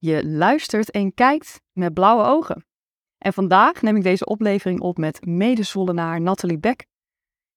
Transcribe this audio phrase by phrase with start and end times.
[0.00, 2.66] Je luistert en kijkt met blauwe ogen.
[3.18, 6.86] En vandaag neem ik deze oplevering op met medezollenaar Nathalie Beck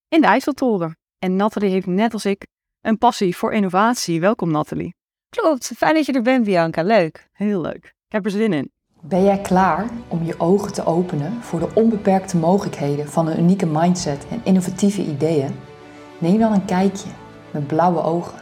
[0.08, 0.97] in de IJsseltoren.
[1.19, 2.47] En Nathalie heeft net als ik
[2.81, 4.19] een passie voor innovatie.
[4.19, 4.96] Welkom Nathalie.
[5.29, 7.29] Klopt, fijn dat je er bent Bianca, leuk.
[7.31, 7.85] Heel leuk.
[7.85, 8.71] Ik heb er zin in.
[9.01, 13.65] Ben jij klaar om je ogen te openen voor de onbeperkte mogelijkheden van een unieke
[13.65, 15.55] mindset en innovatieve ideeën?
[16.17, 17.09] Neem dan een kijkje
[17.52, 18.41] met blauwe ogen.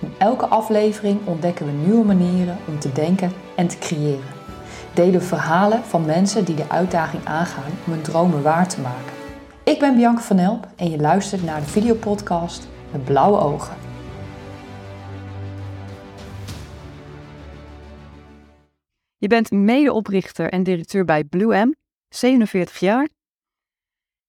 [0.00, 4.38] In elke aflevering ontdekken we nieuwe manieren om te denken en te creëren.
[4.94, 9.12] Delen verhalen van mensen die de uitdaging aangaan om hun dromen waar te maken.
[9.64, 13.76] Ik ben Bianca van Elp en je luistert naar de videopodcast met blauwe ogen.
[19.16, 21.74] Je bent medeoprichter en directeur bij Blue M,
[22.08, 23.08] 47 jaar.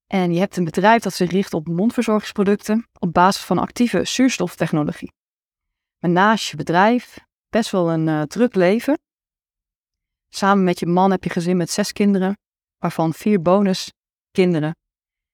[0.08, 5.12] En je hebt een bedrijf dat zich richt op mondverzorgingsproducten op basis van actieve zuurstoftechnologie.
[6.02, 7.20] Maar naast je bedrijf
[7.50, 9.00] best wel een uh, druk leven.
[10.30, 12.38] Samen met je man heb je gezin met zes kinderen,
[12.78, 14.76] waarvan vier bonuskinderen.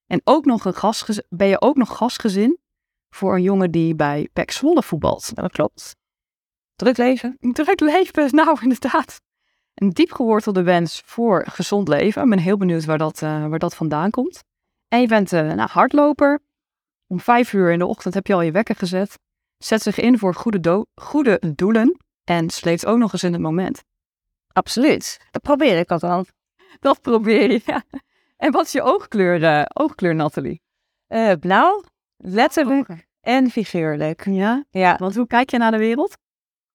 [0.06, 2.60] En ook nog een gastgezin, ben je ook nog gastgezin
[3.10, 5.36] voor een jongen die bij PEC Zwolle voetbalt.
[5.36, 5.96] Dat klopt.
[6.76, 7.38] Druk leven.
[7.54, 9.22] Druk leven, nou inderdaad.
[9.74, 12.24] Een diep gewortelde wens voor gezond leven.
[12.24, 14.44] Ik ben heel benieuwd waar dat, uh, waar dat vandaan komt.
[14.88, 16.40] En je bent uh, nou, hardloper.
[17.08, 19.18] Om vijf uur in de ochtend heb je al je wekker gezet.
[19.58, 21.98] Zet zich in voor goede, goede doelen.
[22.24, 23.84] En sleept ook nog eens in het moment.
[24.48, 25.20] Absoluut.
[25.32, 26.32] Dat probeer ik althans.
[26.80, 27.84] Dat probeer je, ja.
[28.38, 30.62] En wat is je oogkleur, uh, oogkleur Nathalie?
[31.08, 31.84] Uh, blauw,
[32.18, 34.26] letterlijk oh, en figuurlijk.
[34.26, 34.66] Ja?
[34.70, 34.96] ja?
[34.96, 36.18] Want hoe kijk je naar de wereld?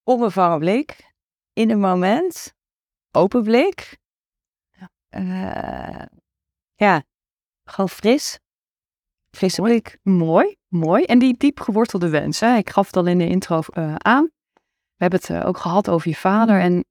[0.02, 1.12] Onbevangen blik,
[1.52, 2.54] in een moment,
[3.10, 3.98] open blik.
[5.10, 6.02] Uh,
[6.74, 7.02] ja.
[7.64, 8.38] gewoon fris.
[9.36, 10.56] Frisse mooi.
[10.68, 11.04] Mooi.
[11.04, 12.56] En die diep gewortelde wens, hè?
[12.56, 13.60] ik gaf het al in de intro
[13.96, 14.30] aan.
[14.94, 16.84] We hebben het ook gehad over je vader en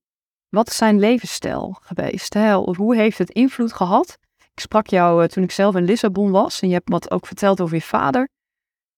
[0.50, 2.34] wat is zijn levensstijl geweest?
[2.76, 4.18] Hoe heeft het invloed gehad?
[4.38, 7.26] Ik sprak jou uh, toen ik zelf in Lissabon was en je hebt wat ook
[7.26, 8.30] verteld over je vader.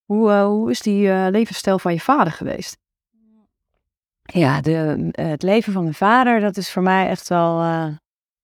[0.05, 2.77] Hoe, hoe is die levensstijl van je vader geweest?
[4.21, 7.59] Ja, de, het leven van mijn vader, dat is voor mij echt wel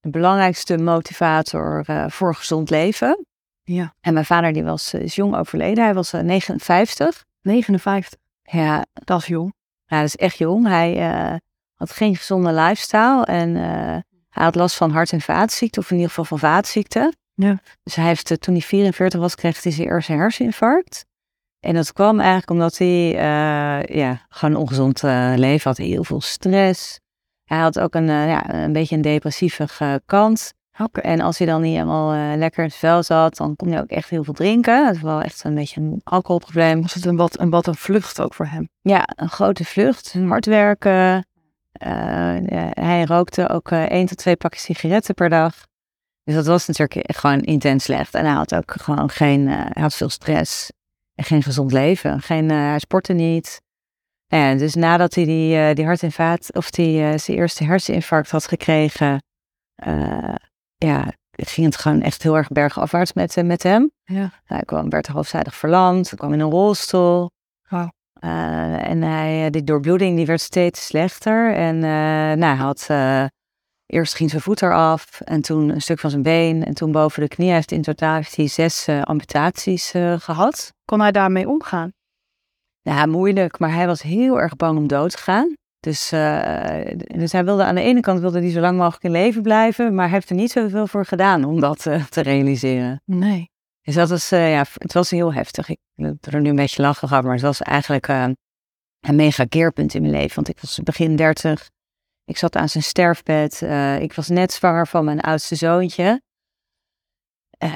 [0.00, 3.26] de belangrijkste motivator voor gezond leven.
[3.62, 3.94] Ja.
[4.00, 7.24] En mijn vader die was is jong overleden, hij was 59.
[7.40, 8.18] 59?
[8.42, 8.84] Ja.
[8.92, 9.54] Dat is jong.
[9.86, 10.66] Ja, dat is echt jong.
[10.66, 10.92] Hij
[11.74, 13.54] had geen gezonde lifestyle en
[14.28, 17.16] hij had last van hart- en vaatziekten, of in ieder geval van vaatziekten.
[17.34, 17.60] Ja.
[17.82, 21.04] Dus hij heeft, toen hij 44 was, kreeg hij zijn eerste herseninfarct.
[21.60, 23.10] En dat kwam eigenlijk omdat hij
[23.96, 25.02] ja, gewoon een ongezond
[25.38, 25.76] leven had.
[25.76, 27.00] Heel veel stress.
[27.44, 30.52] Hij had ook een, ja, een beetje een depressieve kant.
[30.82, 31.12] Okay.
[31.12, 33.90] En als hij dan niet helemaal lekker in het vel zat, dan kon hij ook
[33.90, 34.84] echt heel veel drinken.
[34.84, 36.82] Dat was wel echt een beetje een alcoholprobleem.
[36.82, 38.68] Was het een wat, een wat een vlucht ook voor hem?
[38.80, 40.12] Ja, een grote vlucht.
[40.12, 41.26] Hard werken.
[41.86, 42.36] Uh,
[42.70, 45.54] hij rookte ook uh, één tot twee pakjes sigaretten per dag.
[46.24, 48.14] Dus dat was natuurlijk gewoon intens slecht.
[48.14, 50.72] En hij had ook gewoon geen, hij had veel stress
[51.14, 52.20] en geen gezond leven.
[52.20, 53.60] Geen, hij sportte niet.
[54.26, 58.46] Ja, dus nadat hij die, die hart- en vaat, of die zijn eerste herseninfarct had
[58.46, 59.22] gekregen,
[60.88, 63.90] ja, ging het gewoon echt heel erg bergafwaarts met, met hem.
[64.04, 64.30] Ja.
[64.44, 67.30] Hij kwam, werd halfzijdig verlamd, hij kwam in een rolstoel.
[67.68, 67.88] Wow.
[68.24, 71.54] Uh, en hij, die doorbloeding die werd steeds slechter.
[71.54, 73.24] En uh, nou, hij had, uh,
[73.86, 76.64] eerst ging zijn voet eraf en toen een stuk van zijn been.
[76.64, 77.46] En toen boven de knie.
[77.46, 80.72] Hij heeft in totaal heeft hij zes amputaties gehad.
[80.84, 81.92] Kon hij daarmee omgaan?
[82.80, 83.58] Ja, moeilijk.
[83.58, 85.54] Maar hij was heel erg bang om dood te gaan.
[85.80, 86.08] Dus,
[87.18, 89.94] dus hij wilde aan de ene kant wilde hij zo lang mogelijk in leven blijven.
[89.94, 93.02] Maar hij heeft er niet zoveel voor gedaan om dat te realiseren.
[93.04, 93.50] Nee.
[93.82, 95.68] Dus dat was, uh, ja, het was heel heftig.
[95.68, 98.36] Ik heb er nu een beetje lachen gehad, maar het was eigenlijk een
[99.16, 100.34] mega keerpunt in mijn leven.
[100.34, 101.70] Want ik was begin dertig.
[102.24, 103.60] Ik zat aan zijn sterfbed.
[104.00, 106.22] Ik was net zwanger van mijn oudste zoontje.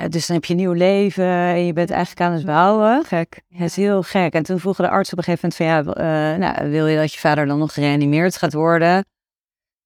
[0.09, 3.05] Dus dan heb je een nieuw leven en je bent eigenlijk aan het bouwen.
[3.05, 3.43] Gek.
[3.49, 4.33] Ja, het is heel gek.
[4.33, 7.13] En toen vroegen de arts op een gegeven moment van ja, nou, wil je dat
[7.13, 9.05] je vader dan nog gereanimeerd gaat worden?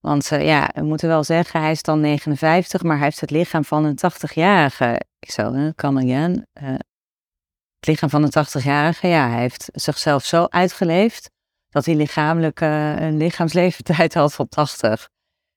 [0.00, 3.30] Want uh, ja, we moeten wel zeggen, hij is dan 59, maar hij heeft het
[3.30, 5.00] lichaam van een 80-jarige.
[5.18, 6.47] Ik zou, come again.
[6.53, 11.30] Het lichaam van een 80-jarige, ja, hij heeft zichzelf zo uitgeleefd
[11.68, 15.09] dat hij lichamelijk een lichaamsleeftijd had van 80.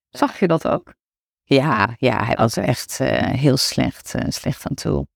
[0.10, 0.94] Zag je dat ook?
[1.56, 5.08] Ja, ja hij was echt heel slecht, slecht aan toe.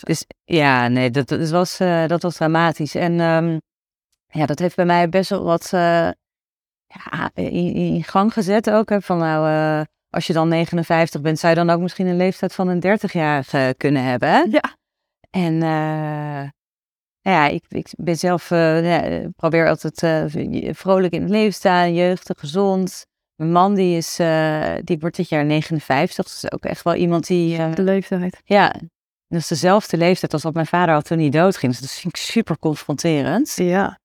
[0.00, 1.76] Dus ja, nee, dat, dat, was,
[2.06, 2.94] dat was dramatisch.
[2.94, 3.60] En um,
[4.26, 8.88] ja, dat heeft bij mij best wel wat ja, in, in, gang gezet ook.
[8.88, 12.54] Hè, van nou, als je dan 59 bent, zou je dan ook misschien een leeftijd
[12.54, 14.28] van een 30-jarige kunnen hebben.
[14.28, 14.40] Hè?
[14.40, 14.76] Ja.
[15.30, 16.48] En uh,
[17.20, 20.28] ja, ik, ik ben zelf, ja, probeer altijd
[20.76, 23.08] vrolijk in het leven te staan, jeugdig, gezond.
[23.40, 26.14] Mijn man die, is, eh, die wordt dit jaar 59.
[26.16, 27.56] Dat is ook echt wel iemand die...
[27.56, 28.40] eh, De leeftijd.
[28.44, 28.68] ja,
[29.28, 31.72] dat is dezelfde leeftijd als wat mijn vader had toen hij doodging.
[31.72, 33.52] Dus dat vind ik super confronterend.
[33.56, 33.98] Ja.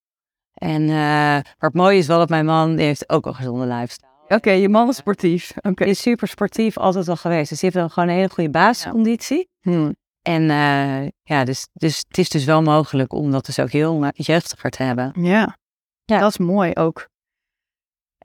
[0.53, 3.65] En eh, maar het mooie is wel dat mijn man, die heeft ook een gezonde
[3.65, 4.09] lifestyle.
[4.27, 5.51] Oké, je man is sportief.
[5.61, 5.83] Oké.
[5.83, 7.49] Is super sportief, altijd al geweest.
[7.49, 9.49] Dus die heeft wel gewoon een hele goede basisconditie.
[9.61, 9.91] Hm.
[10.21, 14.03] En eh, ja, dus, dus het is dus wel mogelijk om dat dus ook heel
[14.03, 15.11] eh, jeugdiger te hebben.
[15.19, 15.57] Ja.
[16.05, 16.19] Ja.
[16.19, 17.07] dat is mooi ook.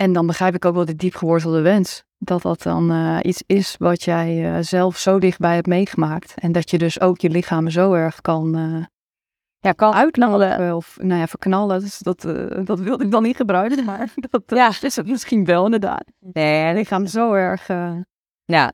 [0.00, 2.04] En dan begrijp ik ook wel de diep gewortelde wens.
[2.18, 6.34] Dat dat dan eh, iets is wat jij eh, zelf zo dichtbij hebt meegemaakt.
[6.38, 8.84] En dat je dus ook je lichaam zo erg kan eh
[9.58, 10.76] Ja, kan uitknallen.
[10.76, 11.80] Of nou ja, verknallen.
[11.80, 12.20] Dus dat,
[12.64, 13.84] dat wilde ik dan niet gebruiken.
[13.84, 14.68] Maar dat Ja.
[14.80, 16.04] is het misschien wel inderdaad.
[16.18, 17.66] Nee, Je lichaam zo erg...
[18.44, 18.72] Ja.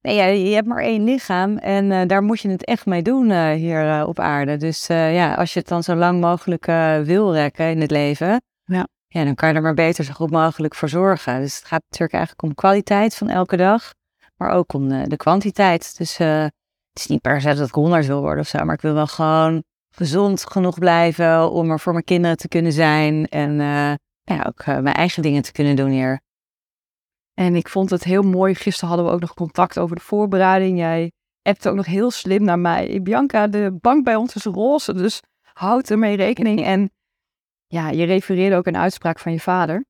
[0.00, 3.50] Nee, ja, je hebt maar één lichaam en daar moet je het echt mee doen
[3.52, 4.56] hier op aarde.
[4.56, 6.66] Dus ja, als je het dan zo lang mogelijk
[7.06, 8.86] wil rekken in het leven, Ja.
[9.08, 11.40] Ja, dan kan je er maar beter zo goed mogelijk voor zorgen.
[11.40, 13.92] Dus het gaat natuurlijk eigenlijk om kwaliteit van elke dag,
[14.36, 15.98] maar ook om eh, de kwantiteit.
[15.98, 18.74] Dus eh, het is niet per se dat ik honderd wil worden of zo, maar
[18.74, 19.62] ik wil wel gewoon
[19.94, 24.66] gezond genoeg blijven om er voor mijn kinderen te kunnen zijn en eh, ja, ook
[24.66, 26.20] mijn eigen dingen te kunnen doen hier.
[27.34, 28.54] En ik vond het heel mooi.
[28.54, 30.78] Gisteren hadden we ook nog contact over de voorbereiding.
[30.78, 31.12] Jij
[31.42, 33.02] appte ook nog heel slim naar mij.
[33.02, 35.20] Bianca, de bank bij ons is roze, dus
[35.52, 36.64] houd ermee rekening.
[36.64, 36.90] En
[37.66, 39.84] ja, je refereerde ook een uitspraak van je vader.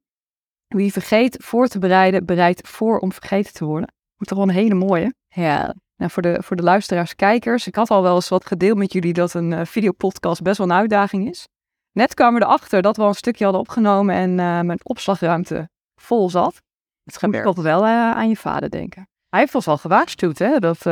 [0.67, 3.95] Wie vergeet voor te bereiden, bereidt voor om vergeten te worden.
[4.17, 5.15] Moet toch wel een hele mooie.
[5.29, 7.67] Ja, Nou, voor, de, voor de luisteraars, kijkers.
[7.67, 10.67] Ik had al wel eens wat gedeeld met jullie dat een eh, videopodcast best wel
[10.67, 11.49] een uitdaging is.
[11.93, 15.69] Net kwamen we erachter dat we al een stukje hadden opgenomen en eh, mijn opslagruimte
[16.01, 16.63] vol zat.
[17.05, 19.09] het ik altijd wel eh, aan je vader denken.
[19.29, 20.59] Hij heeft ons al gewaarschuwd, hè?
[20.59, 20.83] Dat,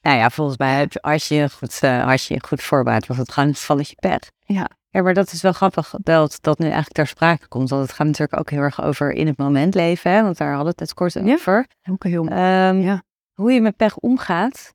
[0.00, 3.16] Nou ja, volgens mij heb je- als je goed, eh, als je goed voorbereidt, was
[3.16, 4.18] het gewoon een valletje pech.
[4.44, 4.68] Ja.
[4.92, 7.70] Ja, maar dat is wel grappig dat dat nu eigenlijk ter sprake komt.
[7.70, 10.22] Want het gaat natuurlijk ook heel erg over in het moment leven, hè?
[10.22, 11.32] want daar hadden we het net kort Ja.
[11.32, 11.66] over.
[11.90, 12.26] ook heel.
[12.26, 13.02] Ehm, Ja.
[13.34, 14.74] Hoe je met pech omgaat,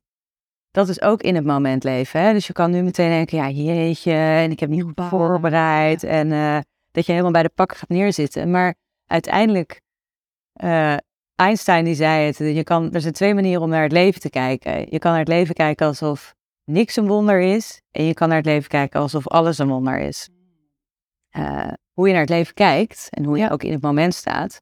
[0.71, 2.21] dat is ook in het moment leven.
[2.21, 2.33] Hè?
[2.33, 6.03] Dus je kan nu meteen denken, ja jeetje, en ik heb niet goed voorbereid.
[6.03, 6.57] En eh,
[6.91, 8.51] dat je helemaal bij de pakken gaat neerzitten.
[8.51, 8.75] Maar
[9.05, 9.81] uiteindelijk,
[10.53, 10.95] eh,
[11.35, 14.29] Einstein die zei het, je kan, er zijn twee manieren om naar het leven te
[14.29, 14.87] kijken.
[14.89, 17.81] Je kan naar het leven kijken alsof niks een wonder is.
[17.91, 20.29] En je kan naar het leven kijken alsof alles een wonder is.
[21.29, 24.61] Eh, hoe je naar het leven kijkt en hoe je ook in het moment staat,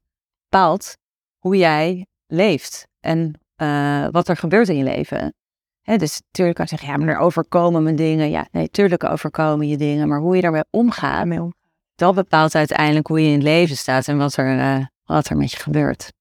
[0.50, 0.98] bepaalt
[1.40, 5.34] hoe jij leeft en eh, wat er gebeurt in je leven.
[5.81, 8.30] Hè, dus natuurlijk kan je zeggen, ja, maar er overkomen me dingen.
[8.30, 11.52] Ja, nee, tuurlijk overkomen je dingen, maar hoe je daarmee omgaat,
[11.96, 15.38] dat bepaalt uiteindelijk hoe je in het leven staat en wat er, eh, wat er
[15.38, 16.12] met je gebeurt.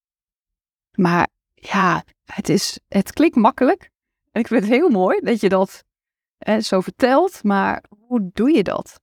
[0.93, 3.91] Maar ja, het, is, het klinkt makkelijk.
[4.31, 5.85] En ik vind het heel mooi dat je dat
[6.39, 7.45] eh, zo vertelt.
[7.45, 9.01] Maar hoe doe je dat?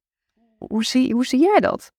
[0.57, 1.91] Hoe zie, hoe zie jij dat?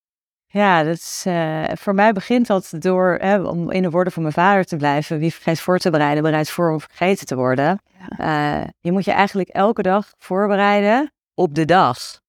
[0.52, 4.22] Ja, dat is, eh, voor mij begint dat door, hè, om in de woorden van
[4.22, 7.82] mijn vader te blijven, wie vergeet voor te bereiden, bereidt voor om vergeten te worden.
[8.08, 12.20] Eh, je moet je eigenlijk elke dag voorbereiden op de dag.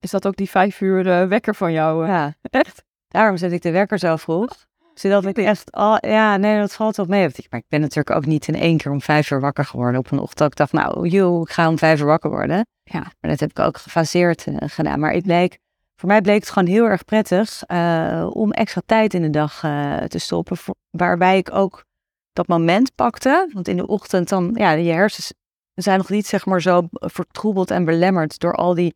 [0.00, 2.06] Is dat ook die vijf uur eh, wekker van jou?
[2.06, 2.84] Ja, Echt?
[3.08, 4.66] daarom zet ik de wekker zo vroeg.
[4.94, 7.28] Zodat ik echt al, ja, nee, dat valt wel mee.
[7.50, 10.10] Maar ik ben natuurlijk ook niet in één keer om vijf uur wakker geworden op
[10.10, 10.50] een ochtend.
[10.50, 12.66] Ik dacht, nou, joh, ik ga om vijf uur wakker worden.
[12.84, 13.00] Ja.
[13.00, 15.00] Maar dat heb ik ook gefaseerd eh, gedaan.
[15.00, 15.58] Maar ik bleek,
[15.96, 19.62] voor mij bleek het gewoon heel erg prettig eh, om extra tijd in de dag
[19.62, 20.56] eh, te stoppen.
[20.56, 21.84] voor- waarbij ik ook
[22.32, 23.50] dat moment pakte.
[23.52, 25.32] Want in de ochtend dan, ja, je hersens
[25.74, 28.94] zijn nog niet zeg maar zo vertroebeld en belemmerd door al die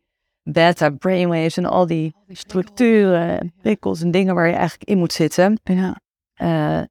[0.51, 5.13] beta brainwaves en al die structuren, en prikkels en dingen waar je eigenlijk in moet
[5.13, 5.59] zitten.
[5.63, 5.99] Ja.
[6.33, 6.81] Eh,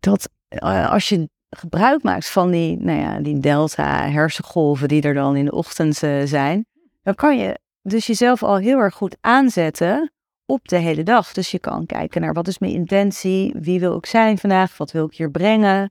[0.00, 5.14] dat eh, als je gebruik maakt van die, nou ja, die delta hersengolven die er
[5.14, 6.66] dan in de ochtend eh, zijn,
[7.02, 10.12] dan kan je dus jezelf al heel erg goed aanzetten
[10.46, 11.32] op de hele dag.
[11.32, 14.90] Dus je kan kijken naar wat is mijn intentie, wie wil ik zijn vandaag, wat
[14.92, 15.90] wil ik hier brengen.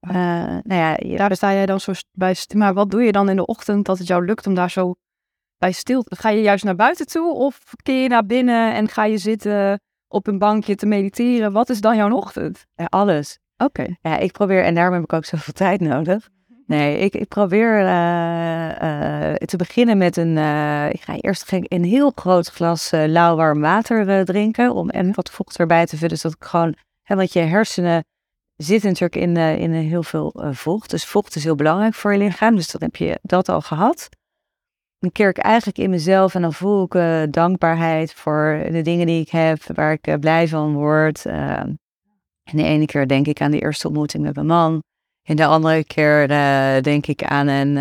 [0.00, 2.36] Nou ja, je- Daar sta jij dan zo bij.
[2.54, 4.94] Maar wat doe je dan in de ochtend dat het jou lukt om daar zo
[5.58, 6.16] bij stil te...
[6.16, 9.80] Ga je juist naar buiten toe of keer je naar binnen en ga je zitten
[10.08, 11.52] op een bankje te mediteren?
[11.52, 12.66] Wat is dan jouw ochtend?
[12.74, 13.38] ja, alles.
[13.56, 13.96] Oké.
[14.00, 16.28] Ja, ik probeer, en daarom heb ik ook zoveel tijd nodig.
[16.66, 20.36] Nee, ik, ik probeer eh, eh, te beginnen met een.
[20.36, 24.74] eh, ik ga eerst een heel groot glas lauw warm water drinken.
[24.74, 26.18] Om en wat vocht erbij te vullen.
[26.18, 26.74] Zodat ik gewoon.
[27.02, 28.04] Hè, want je hersenen
[28.56, 30.90] zitten natuurlijk in, in heel veel vocht.
[30.90, 32.56] Dus vocht is heel belangrijk voor je lichaam.
[32.56, 34.08] Dus dan heb je dat al gehad.
[34.98, 39.06] Dan keer ik eigenlijk in mezelf en dan voel ik eh, dankbaarheid voor de dingen
[39.06, 41.26] die ik heb, waar ik eh, blij van word.
[41.26, 41.60] eh.
[42.42, 44.82] En de ene keer denk ik aan de eerste ontmoeting met mijn man.
[45.22, 47.76] En de andere keer eh, denk ik aan een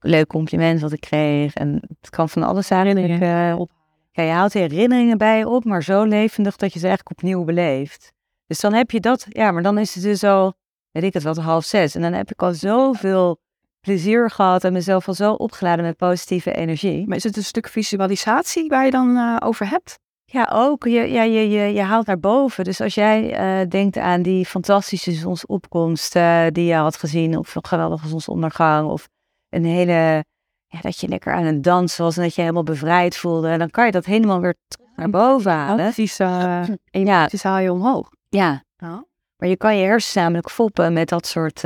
[0.00, 1.54] leuk compliment wat ik kreeg.
[1.54, 2.96] En het kan van alles zijn.
[2.96, 3.70] Ik, eh, op,
[4.12, 7.44] ja, je haalt herinneringen bij je op, maar zo levendig dat je ze eigenlijk opnieuw
[7.44, 8.12] beleeft.
[8.46, 10.54] Dus dan heb je dat, ja, maar dan is het dus al,
[10.90, 11.94] weet ik het wat, half zes.
[11.94, 13.40] En dan heb ik al zoveel
[13.88, 17.06] plezier gehad en mezelf al zo opgeladen met positieve energie.
[17.06, 19.98] Maar is het een stuk visualisatie waar je dan uh, over hebt?
[20.24, 20.84] Ja, ook.
[20.84, 22.64] Je, ja, je, je, je haalt naar boven.
[22.64, 27.54] Dus als jij uh, denkt aan die fantastische zonsopkomst uh, die je had gezien, of
[27.54, 29.08] een geweldige zonsondergang, of
[29.48, 30.24] een hele,
[30.66, 33.70] ja, dat je lekker aan het dansen was en dat je helemaal bevrijd voelde, dan
[33.70, 34.54] kan je dat helemaal weer
[34.96, 35.84] naar boven halen.
[35.84, 36.66] Precies, ja.
[37.42, 38.10] haal je omhoog.
[38.28, 38.62] Ja.
[38.82, 39.07] Oh.
[39.38, 41.60] Maar je kan je hersens namelijk foppen met dat soort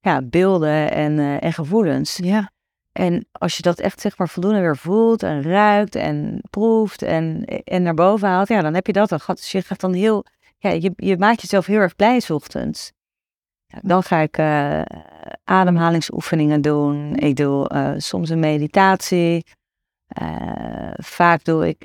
[0.00, 2.16] ja, beelden en, en gevoelens.
[2.22, 2.50] Ja.
[2.92, 7.44] En als je dat echt zeg maar voldoende weer voelt en ruikt en proeft en,
[7.44, 9.36] en naar boven haalt, ja, dan heb je dat al gehad.
[9.36, 10.24] Dus je gaat dan heel,
[10.58, 12.92] ja, je, je maakt jezelf heel erg blij s ochtends.
[13.66, 14.82] dan ga ik uh,
[15.44, 17.16] ademhalingsoefeningen doen.
[17.16, 19.46] Ik doe uh, soms een meditatie.
[20.22, 21.84] Uh, vaak doe ik,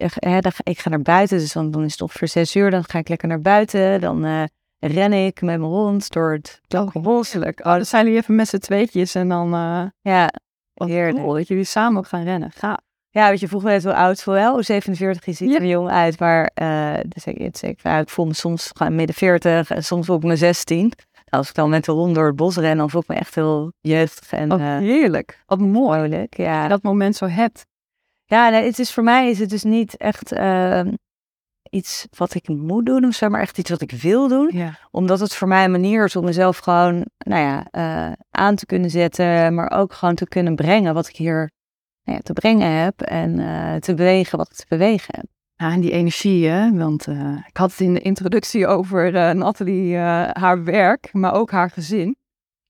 [0.63, 2.71] ik ga naar buiten, dus dan, dan is het ongeveer zes uur.
[2.71, 4.01] Dan ga ik lekker naar buiten.
[4.01, 4.47] Dan
[4.91, 6.61] ren ik met mijn hond door het
[6.93, 7.59] boselijk.
[7.59, 9.49] Oh, dan zijn jullie even met z'n tweetjes en dan...
[10.01, 10.29] ja,
[10.73, 11.25] wat heerlijk.
[11.25, 12.51] dat jullie samen gaan rennen.
[12.51, 12.79] Ga.
[13.09, 14.63] Ja, weet je, vroeg wel hoe oud voel wel.
[14.63, 18.33] 47 je ziet er jong uit, maar uh, dus ik, ik, ja, ik voel me
[18.33, 20.93] soms gewoon midden 40 en soms voel ik me 16.
[21.29, 23.35] Als ik dan met de hond door het bos ren, dan voel ik me echt
[23.35, 24.31] heel jeugdig.
[24.31, 25.43] En, oh, heerlijk.
[25.45, 26.27] Wat mooi.
[26.29, 26.67] Ja.
[26.67, 27.65] Dat moment zo hebt.
[28.25, 30.81] Ja, nee, het is voor mij is het dus niet echt uh,
[31.73, 34.49] iets wat ik moet doen of zo, maar echt iets wat ik wil doen.
[34.53, 34.77] Ja.
[34.91, 38.65] Omdat het voor mij een manier is om mezelf gewoon, nou ja, uh, aan te
[38.65, 41.51] kunnen zetten, maar ook gewoon te kunnen brengen wat ik hier
[42.03, 45.25] nou ja, te brengen heb en uh, te bewegen wat ik te bewegen heb.
[45.55, 46.71] Ja, en die energie, hè?
[46.77, 51.51] want uh, ik had het in de introductie over uh, Nathalie, haar werk, maar ook
[51.51, 52.15] haar gezin.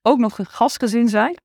[0.01, 1.37] Ook nog een gastgezin zijn.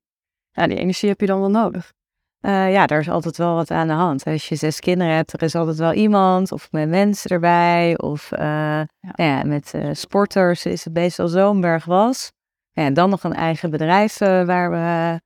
[0.51, 1.93] Ja, die energie heb je dan wel nodig.
[2.41, 4.25] Uh, ja, daar is altijd wel wat aan de hand.
[4.25, 7.99] Als je zes kinderen hebt, er is altijd wel iemand of met mensen erbij.
[7.99, 8.87] Of uh, ja.
[9.01, 12.33] Nou ja, met uh, sporters is het meestal zo'n berg was.
[12.73, 15.21] Ja, dan nog een eigen bedrijf waar we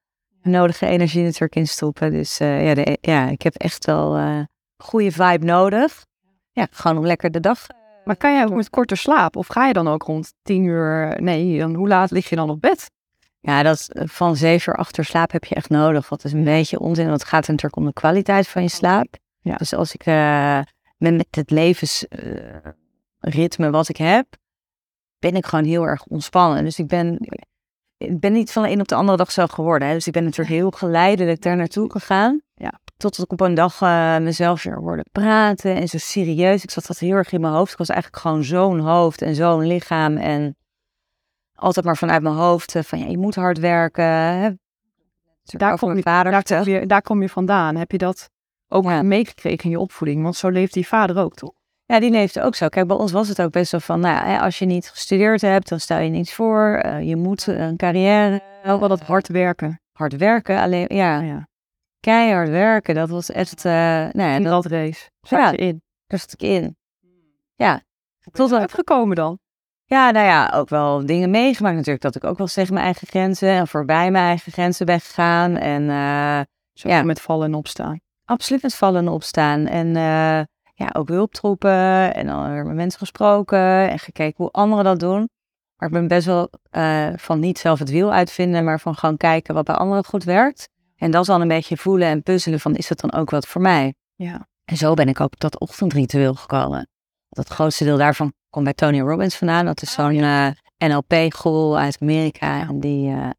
[0.50, 2.11] nodige energie natuurlijk in stoppen.
[2.11, 6.04] Dus ja, de, ja, ik heb echt wel goede vibe nodig.
[6.52, 7.66] Ja, gewoon om lekker de dag...
[8.04, 9.37] maar kan jij ook met korter slaap?
[9.37, 11.23] Of ga je dan ook rond tien uur...
[11.23, 12.90] Nee, dan, hoe laat lig je dan op bed?
[13.44, 16.08] Ja, dat eh, van zeven uur achter slaap heb je echt nodig.
[16.08, 19.16] Wat is een beetje onzin, want het gaat natuurlijk om de kwaliteit van je slaap.
[19.40, 19.56] Ja.
[19.56, 20.61] Dus als ik uh,
[20.96, 24.26] met het levensritme uh, wat ik heb,
[25.18, 26.64] ben ik gewoon heel erg ontspannen.
[26.64, 27.18] Dus ik ben,
[27.96, 29.88] ik ben niet van de een op de andere dag zo geworden.
[29.88, 29.94] Hè.
[29.94, 32.40] Dus ik ben natuurlijk heel geleidelijk daar naartoe gegaan.
[32.54, 32.80] Ja.
[32.96, 36.62] Totdat ik op een dag uh, mezelf weer hoorde praten en zo serieus.
[36.62, 37.72] Ik zat dat heel erg in mijn hoofd.
[37.72, 40.56] Ik was eigenlijk gewoon zo'n hoofd en zo'n lichaam en
[41.62, 44.04] altijd maar vanuit mijn hoofd van ja, je moet hard werken.
[44.04, 44.50] Hè.
[45.42, 47.76] Daar kom, je, vader daar, kom je, daar kom je vandaan.
[47.76, 48.31] Heb je dat
[48.69, 49.02] ook ja.
[49.02, 50.23] meegekregen in je opvoeding?
[50.23, 51.52] Want zo leeft die vader ook, toch?
[51.85, 52.69] Ja, die leefde ook zo.
[52.69, 55.40] Kijk, bij ons was het ook best wel van, nou ja, als je niet gestudeerd
[55.40, 56.83] hebt, dan stel je niets voor.
[56.85, 58.42] Uh, je moet een carrière.
[58.62, 59.81] Wel wel dat hard werken.
[59.92, 61.21] Hard werken, alleen, ja.
[61.21, 61.49] Oh, ja.
[62.00, 63.73] Keihard werken, dat was echt, uh,
[64.12, 64.38] nou ja.
[64.38, 65.11] dat race.
[65.21, 65.83] Zat ja, je in.
[66.07, 66.76] Daar zat ik in.
[67.54, 67.83] Ja.
[68.33, 69.38] Tot uitgekomen dan?
[69.92, 72.02] Ja, nou ja, ook wel dingen meegemaakt natuurlijk.
[72.02, 75.56] Dat ik ook wel tegen mijn eigen grenzen en voorbij mijn eigen grenzen ben gegaan.
[75.56, 76.40] En uh,
[76.72, 77.02] ja.
[77.02, 78.00] met vallen en opstaan.
[78.25, 79.66] Absoluut met vallen en opstaan.
[79.66, 80.40] En uh,
[80.75, 85.28] ja, ook hulptroepen en dan weer met mensen gesproken en gekeken hoe anderen dat doen.
[85.76, 89.16] Maar ik ben best wel uh, van niet zelf het wiel uitvinden, maar van gewoon
[89.16, 90.68] kijken wat bij anderen goed werkt.
[90.96, 93.46] En dat is dan een beetje voelen en puzzelen van is dat dan ook wat
[93.46, 93.94] voor mij?
[94.14, 94.46] Ja.
[94.64, 96.88] En zo ben ik ook op dat ochtendritueel gekomen.
[97.28, 99.64] Dat grootste deel daarvan komt bij Tony Robbins vandaan.
[99.64, 102.61] Dat is oh, zo'n uh, eh, NLP-guru uit Amerika.
[102.61, 103.30] En die, uh,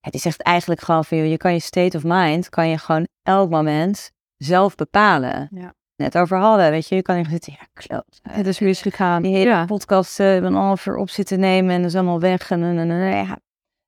[0.00, 3.08] ja, die zegt eigenlijk gewoon van je kan je state of mind, kan je gewoon
[3.22, 5.48] elk moment zelf bepalen.
[5.50, 5.74] Ja.
[5.96, 8.20] Net over hadden, weet je, je kan even zitten, ja, kloot.
[8.22, 9.22] Het is misgegaan.
[9.22, 9.64] Die hele ja.
[9.64, 12.50] podcast uh, een half uur op zitten nemen en dat is allemaal weg.
[12.50, 13.38] En, en, en, ja,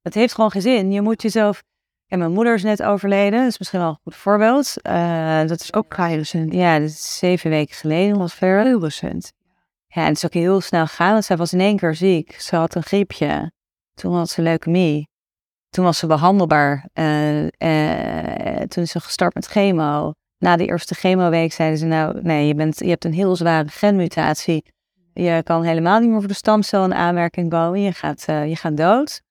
[0.02, 0.92] dat heeft gewoon geen zin.
[0.92, 1.62] Je moet jezelf...
[2.06, 4.74] En mijn moeder is net overleden, dat is misschien wel een goed voorbeeld.
[4.82, 6.52] Uh, dat is ook vrij recent.
[6.52, 8.38] Ja, dat is zeven weken geleden, was.
[8.38, 9.32] Heel recent.
[9.92, 12.40] Ja, en het is ook heel snel gegaan, zij was in één keer ziek.
[12.40, 13.52] Ze had een griepje.
[13.94, 15.08] Toen had ze leukemie.
[15.68, 16.88] Toen was ze behandelbaar.
[16.94, 20.12] Uh, uh, toen is ze gestart met chemo.
[20.38, 23.68] Na de eerste chemoweek zeiden ze nou, nee, je, bent, je hebt een heel zware
[23.68, 24.64] genmutatie.
[25.12, 27.80] Je kan helemaal niet meer voor de stamcel in aanmerking komen.
[27.80, 29.22] Je gaat, uh, je gaat dood.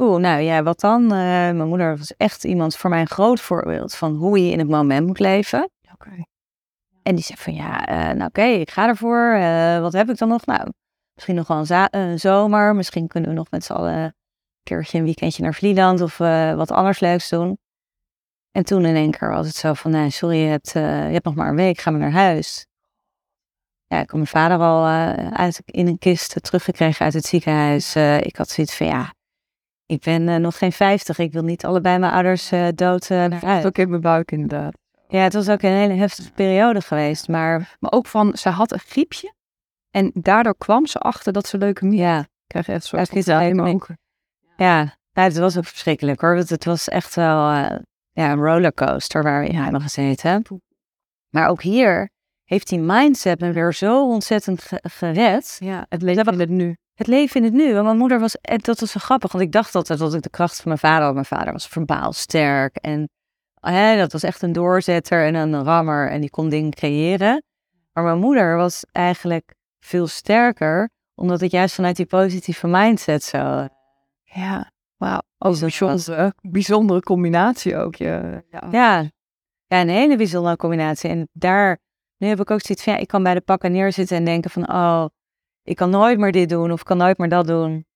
[0.00, 1.06] Oeh, nou ja, wat dan?
[1.06, 4.68] mijn moeder was echt iemand voor mij een groot voorbeeld van hoe je in het
[4.68, 5.70] moment moet leven.
[5.92, 6.31] Oké.
[7.02, 9.34] En die zei van ja, uh, nou oké, okay, ik ga ervoor.
[9.34, 10.46] Uh, wat heb ik dan nog?
[10.46, 10.68] Nou,
[11.14, 12.74] misschien nog wel een, een zomer.
[12.74, 14.12] Misschien kunnen we nog met z'n allen een
[14.62, 17.58] keertje een weekendje naar Vlieland of uh, wat anders leuks doen.
[18.50, 21.12] En toen in één keer was het zo van, nee, sorry, je hebt, eh, je
[21.12, 22.66] hebt nog maar een week, ga maar naar huis.
[23.86, 27.94] Ja, ik had mijn vader al eh, uit, in een kist teruggekregen uit het ziekenhuis.
[27.94, 29.12] Eh, ik had zoiets van, ja,
[29.92, 31.18] ik ben eh, nog geen 50.
[31.18, 33.64] Ik wil niet allebei mijn ouders eh, dood eh, naar huis.
[33.64, 34.78] Ook in mijn buik inderdaad.
[35.12, 37.28] Ja, het was ook een hele heftige periode geweest.
[37.28, 39.34] Maar Maar ook van, ze had een griepje.
[39.90, 42.68] En daardoor kwam ze achter dat ze leukemie ja, kreeg.
[42.68, 43.04] Echt zo Ja,
[43.54, 43.96] van ik-
[44.56, 46.34] ja nou, het was ook verschrikkelijk hoor.
[46.34, 47.78] Want het was echt wel eh,
[48.12, 50.42] ja, een rollercoaster waar we in hebben gezeten.
[51.30, 52.10] Maar ook hier
[52.44, 55.56] heeft die mindset me weer zo ontzettend ge- gered.
[55.60, 56.76] Ja, het leven in het nu.
[56.94, 57.72] Het leven in het nu.
[57.72, 60.22] Want mijn moeder was, en dat was zo grappig, want ik dacht altijd dat ik
[60.22, 61.14] de kracht van mijn vader had.
[61.14, 63.08] Mijn vader was verbaal sterk en
[63.70, 67.42] hè, dat was echt een doorzetter en een rammer en die kon dingen creëren.
[67.92, 73.66] Maar mijn moeder was eigenlijk veel sterker, omdat het juist vanuit die positieve mindset zo...
[74.22, 75.20] Ja, wauw.
[75.38, 77.94] Dat was- bijzondere, bijzondere combinatie ook.
[77.94, 79.10] Ja, ja.
[79.66, 81.10] Ja, een hele bijzondere combinatie.
[81.10, 81.78] En daar,
[82.16, 84.50] nu heb ik ook zoiets van, ja, ik kan bij de pakken neerzitten en denken
[84.50, 85.04] van, oh,
[85.62, 87.86] ik kan nooit meer dit doen of ik kan nooit meer dat doen.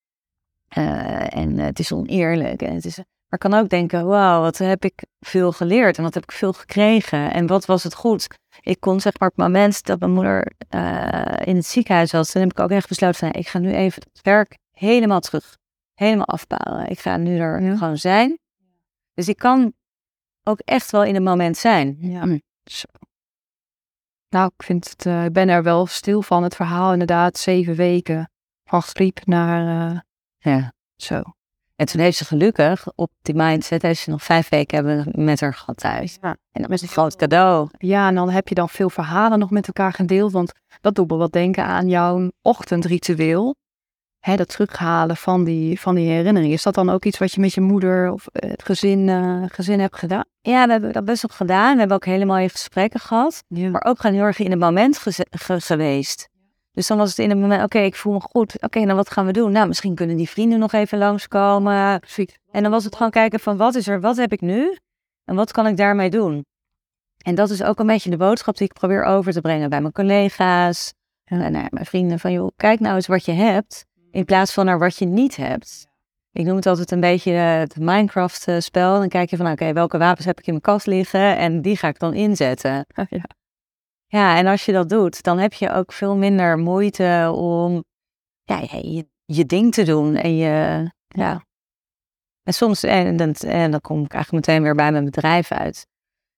[0.68, 2.62] Eh, en eh, het is oneerlijk.
[2.62, 6.02] En het is, maar ik kan ook denken, wauw, wat heb ik veel geleerd en
[6.02, 8.26] wat heb ik veel gekregen en wat was het goed.
[8.60, 12.30] Ik kon zeg maar op het moment dat mijn moeder eh, in het ziekenhuis was,
[12.30, 15.56] toen heb ik ook echt besloten van, ik ga nu even het werk helemaal terug,
[15.94, 16.88] helemaal afbouwen.
[16.90, 17.76] Ik ga nu er Ja.
[17.76, 18.38] gewoon zijn.
[19.14, 19.72] Dus ik kan
[20.42, 21.96] ook echt wel in het moment zijn.
[22.00, 22.38] Ja.
[22.64, 22.86] Zo.
[24.28, 26.42] Nou, ik vind het, eh, ik ben er wel stil van.
[26.42, 28.30] Het verhaal inderdaad, zeven weken
[28.64, 29.98] van griep naar eh,
[30.38, 30.72] Ja.
[30.96, 31.22] zo.
[31.76, 35.40] En toen heeft ze gelukkig op die mindset, heeft ze nog vijf weken hebben met
[35.40, 36.18] haar gehad thuis.
[36.20, 36.36] Ja.
[36.52, 37.68] En dat was een groot cadeau.
[37.78, 40.32] Ja, en dan heb je dan veel verhalen nog met elkaar gedeeld.
[40.32, 43.54] Want dat doet me wat denken aan jouw ochtendritueel.
[44.20, 46.52] Hè, dat terughalen van die, van die herinnering.
[46.52, 49.42] Is dat dan ook iets wat je met je moeder of eh, het gezin, eh,
[49.48, 50.24] gezin hebt gedaan?
[50.40, 51.72] Ja, we hebben dat best wel gedaan.
[51.72, 53.42] We hebben ook hele mooie gesprekken gehad.
[53.48, 53.68] Ja.
[53.70, 55.26] Maar ook gewoon heel erg in het moment ge-
[55.60, 56.28] geweest.
[56.76, 58.62] Dus dan was het in het moment, oké, ik voel me goed.
[58.62, 59.52] Oké, nou wat gaan we doen?
[59.52, 61.98] Nou, misschien kunnen die vrienden nog even langskomen.
[62.00, 62.38] Precies.
[62.50, 64.78] En dan was het gewoon kijken van, wat is er, wat heb ik nu?
[65.24, 66.44] En wat kan ik daarmee doen?
[67.22, 69.80] En dat is ook een beetje de boodschap die ik probeer over te brengen bij
[69.80, 70.92] mijn collega's.
[71.24, 73.86] En naar mijn vrienden van, joh, kijk nou eens wat je hebt.
[74.10, 75.86] In plaats van naar wat je niet hebt.
[76.32, 78.98] Ik noem het altijd een beetje eh, het Minecraft-spel.
[78.98, 81.36] Dan kijk je van, oké, welke wapens heb ik in mijn kast liggen?
[81.36, 82.86] En die ga ik dan inzetten.
[83.08, 83.24] Ja.
[84.06, 87.84] Ja, en als je dat doet, dan heb je ook veel minder moeite om
[88.42, 90.14] ja, je, je, ding te doen.
[90.14, 91.44] En je, ja.
[92.42, 95.86] En soms, en, dan- en dan kom ik eigenlijk meteen weer bij mijn bedrijf uit.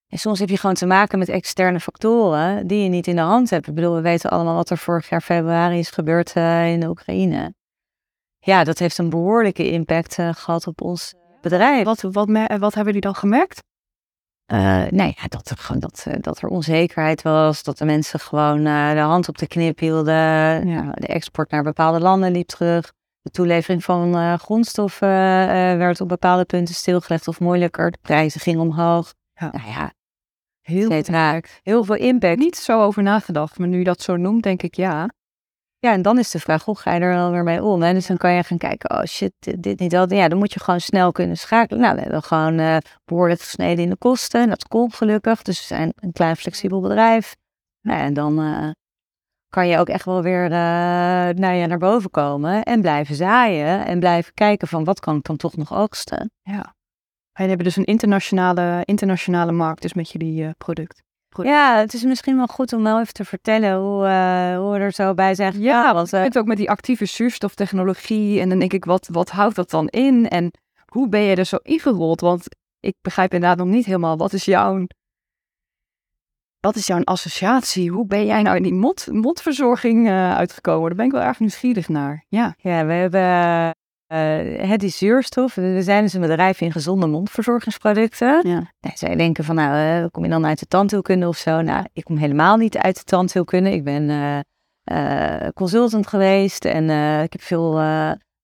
[0.08, 3.22] En soms heb je gewoon te maken met externe factoren die je niet in de
[3.22, 3.66] hand hebt.
[3.66, 6.88] Ik bedoel, we weten allemaal wat er vorig jaar februari is gebeurd eh, in de
[6.88, 7.54] Oekraïne.
[8.38, 11.84] Ja, dat heeft een behoorlijke impact eh, gehad op ons bedrijf.
[11.84, 13.62] Wat, wat, mer- wat hebben jullie dan gemerkt?
[14.48, 18.20] Eh, nee, ja, dat, er, gewoon- dat, eh, dat er onzekerheid was, dat de mensen
[18.20, 20.66] gewoon eh, de hand op de knip hielden.
[20.66, 22.92] Nou, de export naar bepaalde landen liep terug.
[23.20, 25.08] De toelevering van grondstoffen
[25.78, 27.90] werd op bepaalde punten stilgelegd of moeilijker.
[27.90, 29.14] De prijzen gingen omhoog.
[29.34, 29.50] Ja.
[29.52, 29.92] Nou ja,
[30.62, 30.88] Heel.
[31.62, 32.38] Heel veel impact.
[32.38, 35.08] Niet zo over nagedacht, maar nu je dat zo noemt, denk ik ja.
[35.80, 37.82] Ja, en dan is de vraag, hoe ga je er wel weer mee om?
[37.82, 37.92] Hè?
[37.92, 40.10] Dus dan kan je gaan kijken, oh shit, dit, niet dat.
[40.10, 41.82] Ja, dan moet je gewoon snel kunnen schakelen.
[41.82, 44.40] Nou, we hebben gewoon eh, behoorlijk gesneden in de kosten.
[44.40, 45.42] En dat komt gelukkig.
[45.42, 47.36] Dus we zijn een klein flexibel bedrijf.
[47.80, 48.70] Nou, en dan eh,
[49.48, 50.50] kan je ook echt wel weer eh,
[51.34, 52.62] nou ja, naar boven komen.
[52.62, 53.86] En blijven zaaien.
[53.86, 56.30] En blijven kijken van, wat kan ik dan toch nog oogsten?
[56.42, 56.76] ja.
[57.32, 61.02] Wij hebben dus een internationale, internationale markt dus met jullie product.
[61.30, 61.44] Goed.
[61.44, 64.78] Ja, het is misschien wel goed om wel even te vertellen hoe, eh, hoe we
[64.78, 65.66] er zo bij zijn gegaan.
[65.66, 68.40] Ja, want, het ook met die actieve zuurstoftechnologie.
[68.40, 70.28] En dan denk ik, wat, wat houdt dat dan in?
[70.28, 70.50] En
[70.86, 72.20] hoe ben je er zo ingerold?
[72.20, 72.46] Want
[72.80, 74.86] ik begrijp inderdaad nog niet helemaal, wat is jouw...
[76.60, 77.90] Wat is jouw associatie?
[77.90, 80.86] Hoe ben jij nou in die mond, mondverzorging eh, uitgekomen?
[80.86, 82.24] Daar ben ik wel erg nieuwsgierig naar.
[82.28, 82.54] Ja.
[82.58, 83.20] Ja, we hebben
[84.08, 85.54] het is zuurstof.
[85.54, 88.48] We zijn dus een bedrijf in gezonde mondverzorgingsproducten.
[88.48, 88.72] Ja.
[88.80, 91.60] Nou, zij denken van, nou, eh, kom je dan uit de tandheelkunde of zo?
[91.60, 93.72] Nou, ik kom helemaal niet uit de tandheelkunde.
[93.72, 94.10] Ik ben
[94.84, 96.84] eh, consultant geweest en
[97.22, 97.80] ik heb veel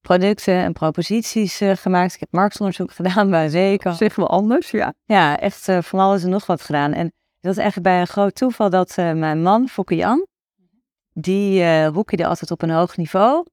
[0.01, 2.15] producten en proposities gemaakt.
[2.15, 3.95] Ik heb marktonderzoek gedaan bij Zeker.
[3.95, 4.95] Zich wel anders, ja.
[5.05, 6.93] Ja, echt van alles en nog wat gedaan.
[6.93, 10.27] En dat is eigenlijk bij een groot toeval dat mijn man, Fokke Jan,
[11.13, 13.45] die hockeyde altijd op een hoog niveau.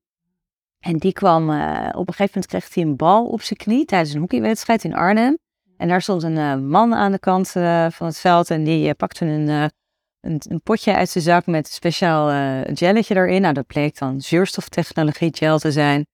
[0.81, 3.85] En die kwam, eh, op een gegeven moment kreeg hij een bal op zijn knie
[3.85, 5.37] tijdens een hockeywedstrijd in Arnhem.
[5.77, 8.93] En daar stond een eh, man aan de kant eh, van het veld en die
[8.93, 12.27] pakte een, een, een potje uit zijn zak met een speciaal
[12.75, 13.41] gelletje erin.
[13.41, 16.05] Nou, dat bleek dan zuurstoftechnologie gel te zijn.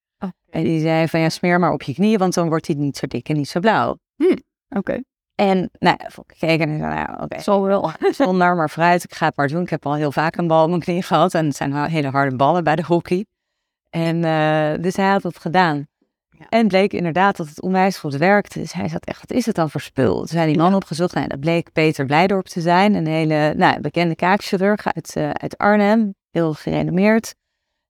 [0.50, 2.96] En die zei van ja, smeer maar op je knieën, want dan wordt hij niet
[2.96, 3.96] zo dik en niet zo blauw.
[4.68, 5.02] Oké.
[5.34, 7.90] En nou, ja, ik gekeken en zei, nou, oké, Zal wel.
[8.10, 9.62] zonder maar vooruit, ik ga het maar doen.
[9.62, 12.08] Ik heb al heel vaak een bal op mijn knie gehad en het zijn hele
[12.08, 13.26] harde ballen bij de hockey.
[13.90, 15.86] En eh, dus hij had het gedaan.
[16.30, 16.48] Ja.
[16.48, 18.58] En bleek inderdaad dat het onwijs goed werkte.
[18.58, 20.16] Dus hij zat echt, wat is het dan voor spul?
[20.16, 21.14] Toen zijn die man opgezocht.
[21.14, 22.94] Nou, dat bleek Peter Blijdorp te zijn.
[22.94, 26.14] Een hele nou, bekende kaakchirurg uit, eh, uit Arnhem.
[26.30, 27.34] Heel gerenommeerd.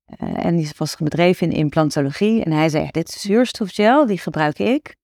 [0.05, 2.45] Eh, en die was bedreven in implantologie.
[2.45, 4.97] En hij zei, dit is zuurstofgel, die gebruik ik.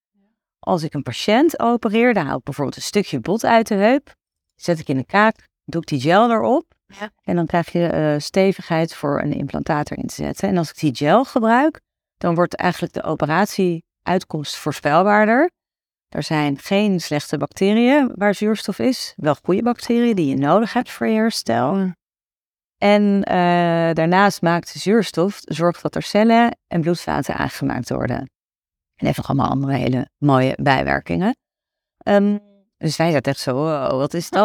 [0.58, 4.14] Als ik een patiënt opereer, dan haal ik bijvoorbeeld een stukje bot uit de heup.
[4.54, 6.73] Zet ik in de kaak, doe ik die gel erop.
[6.98, 7.10] Ja.
[7.22, 10.48] En dan krijg je eh, stevigheid voor een implantaat erin te zetten.
[10.48, 11.80] En als ik die gel gebruik,
[12.16, 15.50] dan wordt eigenlijk de operatieuitkomst voorspelbaarder.
[16.08, 19.12] Er zijn geen slechte bacteriën waar zuurstof is.
[19.16, 21.92] Wel goede bacteriën die je nodig hebt voor je herstel.
[22.78, 23.34] En eh,
[23.92, 28.18] daarnaast maakt de zuurstof, zorgt dat er cellen en bloedvaten aangemaakt worden.
[28.94, 31.36] En heeft nog allemaal andere hele mooie bijwerkingen.
[31.98, 32.38] Ehm,
[32.84, 34.40] dus wij zaten echt zo, wow, wat is dat?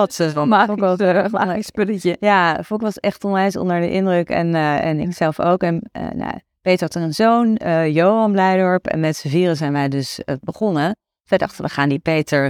[0.48, 2.18] Magisch, uh, magisch spulletje.
[2.20, 5.64] ja, Fok was echt onwijs onder de indruk en, eh, en ik zelf ook.
[5.64, 8.88] En eh, nou, Peter had een zoon, eh, Johan Blijdorp.
[8.88, 10.96] En met z'n vieren zijn wij dus begonnen.
[11.26, 12.50] Wij dachten, we gaan die Peter,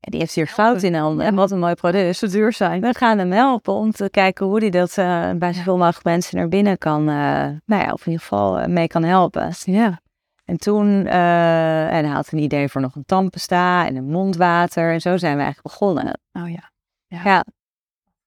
[0.00, 1.26] die heeft hier goud in handen.
[1.26, 2.16] En wat een mooi product.
[2.16, 2.80] Ze duur zijn.
[2.80, 4.94] We gaan hem helpen om te kijken hoe hij dat
[5.38, 9.02] bij zoveel mogelijk mensen naar binnen kan, nou ja, of in ieder geval mee kan
[9.02, 9.52] helpen.
[9.64, 10.01] Ja.
[10.44, 14.92] En toen, eh, en hij had een idee voor nog een tandpasta en een mondwater.
[14.92, 16.20] En zo zijn we eigenlijk begonnen.
[16.32, 16.70] Oh ja.
[17.06, 17.44] Ja,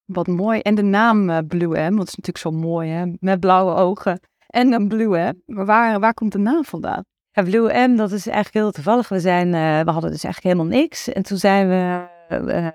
[0.04, 0.60] Wat mooi.
[0.60, 3.04] En de naam eh, Blue M, dat is natuurlijk zo mooi, hè?
[3.20, 4.20] Met blauwe ogen.
[4.46, 5.42] En een Blue M.
[5.46, 7.04] Maar waar, waar komt de naam vandaan?
[7.30, 9.08] Ja, Blue M, dat is eigenlijk heel toevallig.
[9.08, 11.12] We, zijn, eh, we hadden dus eigenlijk helemaal niks.
[11.12, 12.72] En toen zijn we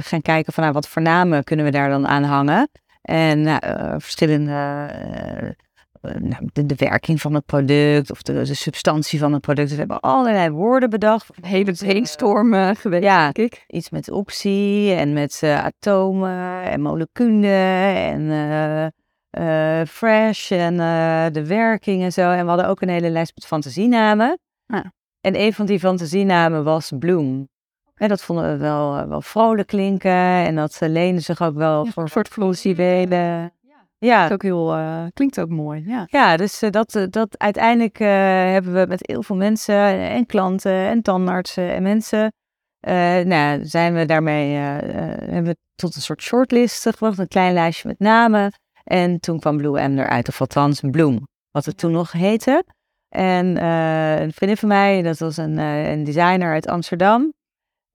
[0.00, 2.68] gaan kijken van nou, wat voor namen kunnen we daar dan aan hangen.
[3.02, 3.60] En nou,
[4.00, 4.88] verschillende,
[6.52, 9.70] de, de werking van het product of de, de substantie van het product.
[9.70, 11.28] We hebben allerlei woorden bedacht.
[11.40, 11.72] Hele
[12.54, 13.30] eh, geweest, Ja.
[13.32, 13.64] ik.
[13.66, 18.86] Iets met optie en met eh, atomen en moleculen en eh,
[19.80, 22.30] eh, fresh en eh, de werking en zo.
[22.30, 24.38] En we hadden ook een hele lijst met fantasienamen.
[24.66, 24.92] Ja.
[25.20, 27.48] En een van die fantasienamen was Bloom.
[27.94, 31.84] En dat vonden we wel, eh, wel vrolijk klinken en dat leende zich ook wel
[31.84, 32.28] Ja, voor een soort
[33.98, 36.06] Dat Ja, is ook heel, eh, klinkt ook mooi, ja.
[36.10, 40.72] ja, dus eh, dat, eh, dat uiteindelijk hebben we met heel veel mensen en klanten
[40.72, 42.32] en tandartsen en mensen,
[43.24, 47.98] nou, zijn we daarmee, hebben we tot een soort shortlist gebracht, een klein lijstje met
[47.98, 48.52] namen.
[48.84, 52.64] En toen kwam Blue M eruit, of althans Bloem, wat het toen nog heette.
[53.08, 53.64] En
[54.22, 57.32] een vriendin van mij, dat was een, een designer uit Amsterdam.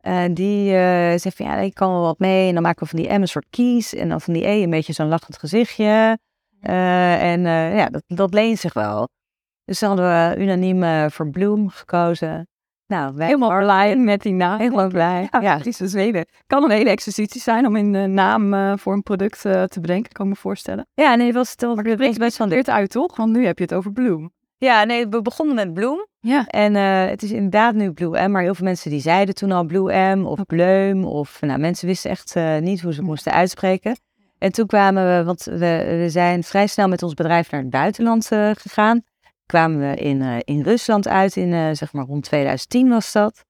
[0.01, 2.47] En die eh, zei van ja, ik kan wel wat mee.
[2.47, 3.93] En dan maken we van die M een soort kies.
[3.93, 6.17] En dan van die E een beetje zo'n lachend gezichtje.
[6.61, 9.09] Eh, en eh, ja, dat, dat leent zich wel.
[9.65, 12.47] Dus dan hadden we unaniem voor Bloem gekozen.
[12.87, 14.59] Nou, wij Helemaal blij met die naam.
[14.59, 15.27] helemaal blij.
[15.31, 19.03] Ja, Ja, het dus hele, kan een hele exercitie zijn om een naam voor een
[19.03, 20.87] product te bedenken, kan ik me voorstellen.
[20.93, 23.15] ja nee, was het Maar het brengt best van dit uit, toch?
[23.15, 24.31] Want nu heb je het over Bloem.
[24.57, 26.07] Ja, nee, we begonnen met Bloem.
[26.23, 26.47] Ja.
[26.47, 29.51] En eh, het is inderdaad nu Blue M, maar heel veel mensen die zeiden toen
[29.51, 31.05] al Blue M of Bleum.
[31.05, 33.97] Of nou, mensen wisten echt eh, niet hoe ze moesten uitspreken.
[34.37, 37.69] En toen kwamen we, want we, we zijn vrij snel met ons bedrijf naar het
[37.69, 39.03] buitenland eh, gegaan.
[39.45, 43.45] Kwamen we in, in Rusland uit, in zeg maar rond 2010 was dat.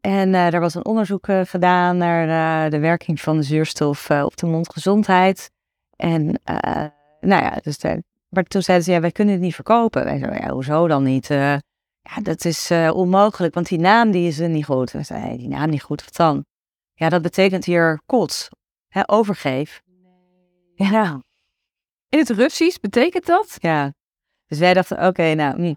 [0.00, 5.50] En daar was een onderzoek gedaan naar de werking van de zuurstof op de mondgezondheid.
[5.96, 6.40] En
[7.20, 10.04] nou ja, dus daar, maar toen zeiden ze, ja, wij kunnen het niet verkopen.
[10.04, 11.30] Wij zeiden, ja, hoezo dan niet?
[11.30, 11.52] Eh,
[12.00, 14.90] ja, dat is eh, onmogelijk, want die naam die is er niet goed.
[14.90, 16.44] We zeiden, "Hey, die naam niet goed, wat dan?
[16.94, 18.48] Ja, dat betekent hier kots,
[18.88, 19.82] hè, overgeef.
[20.74, 21.20] Ja,
[22.08, 23.56] In het Russisch betekent dat?
[23.58, 23.92] ja.
[24.46, 25.74] Dus wij dachten, oké, nou, hm.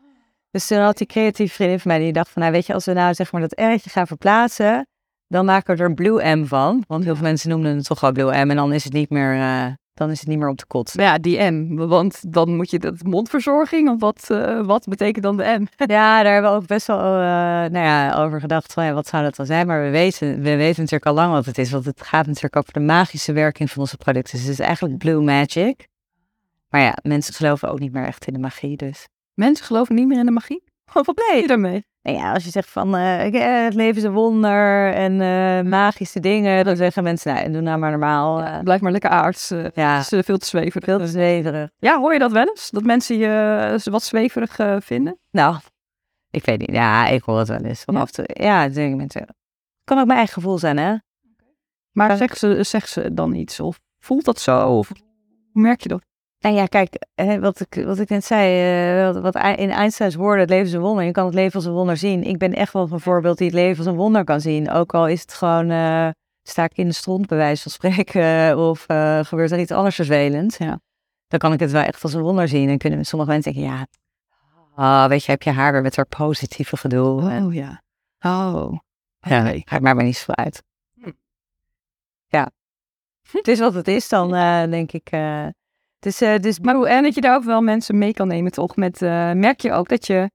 [0.51, 2.85] Dus toen had die creatieve vriendin van mij, die dacht van, nou weet je, als
[2.85, 4.87] we nou zeg maar dat ertje gaan verplaatsen,
[5.27, 6.83] dan maken we er Blue M van.
[6.87, 9.09] Want heel veel mensen noemden het toch wel Blue M en dan is het niet
[9.09, 10.93] meer, eh, dan is het niet meer op de kot.
[10.95, 11.75] Ja, die M.
[11.75, 15.65] Want dan moet je dat mondverzorging, of wat, eh, wat betekent dan de M?
[15.91, 19.07] Ja, daar hebben we ook best wel eh, nou ja, over gedacht van ja, wat
[19.07, 19.67] zou dat dan zijn.
[19.67, 21.71] Maar we weten, we weten natuurlijk al lang wat het is.
[21.71, 24.37] Want het gaat natuurlijk over de magische werking van onze producten.
[24.37, 25.87] Dus het is eigenlijk blue magic.
[26.69, 28.77] Maar ja, mensen geloven ook niet meer echt in de magie.
[28.77, 30.63] Dus Mensen geloven niet meer in de magie?
[30.93, 31.85] Wat ben je daarmee?
[32.01, 35.21] nou ja, als je zegt van eh, ik- eh, het leven is een wonder en
[35.21, 36.65] eh, magische dingen.
[36.65, 38.61] Dan zeggen mensen, nou, doe nou maar normaal.
[38.63, 39.47] Blijf maar lekker aards.
[39.73, 40.83] ja, Het is veel te zweverig.
[40.85, 41.69] veel te zweverig.
[41.79, 42.69] Ja, hoor je dat wel eens?
[42.69, 45.19] Dat mensen je wat zweverig vinden?
[45.31, 45.55] Nou,
[46.31, 46.71] ik weet niet.
[46.71, 47.83] Ja, ik hoor het wel eens.
[47.83, 48.23] Van Ja?
[48.33, 49.35] Ja, dan denken mensen.
[49.83, 50.95] Kan ook mijn eigen gevoel zijn, hè?
[51.91, 53.59] Maar zeggen ze, ze dan iets?
[53.59, 54.77] Of voelt dat zo?
[54.77, 54.87] Of
[55.51, 56.01] hoe merk je dat?
[56.41, 60.39] Nou ja, kijk, hè, wat, ik, wat ik net zei, eh, wat, in Einsteins woorden,
[60.39, 61.03] het leven is een wonder.
[61.03, 62.23] Je kan het leven als een wonder zien.
[62.23, 64.71] Ik ben echt wel een voorbeeld die het leven als een wonder kan zien.
[64.71, 66.09] Ook al is het gewoon, eh,
[66.43, 69.95] sta ik in de stront bij wijze van spreken, of eh, gebeurt er iets anders
[69.95, 70.57] vervelends.
[70.57, 70.79] Ja.
[71.27, 72.69] Dan kan ik het wel echt als een wonder zien.
[72.69, 73.87] En kunnen sommige mensen denken, ja,
[74.75, 77.21] ah, weet je, heb je haar weer met haar positieve gedoe.
[77.21, 77.81] Oh ja.
[78.19, 78.77] Oh.
[79.19, 80.63] ja, gaat maar maar niet zo uit.
[81.01, 81.11] Hm.
[82.27, 82.51] Ja,
[83.31, 84.31] het is wat het is dan,
[84.69, 85.09] denk ik.
[86.01, 88.75] Dus, eh, dus Maar en dat je daar ook wel mensen mee kan nemen, toch?
[88.75, 90.31] Met, eh, merk je ook dat je,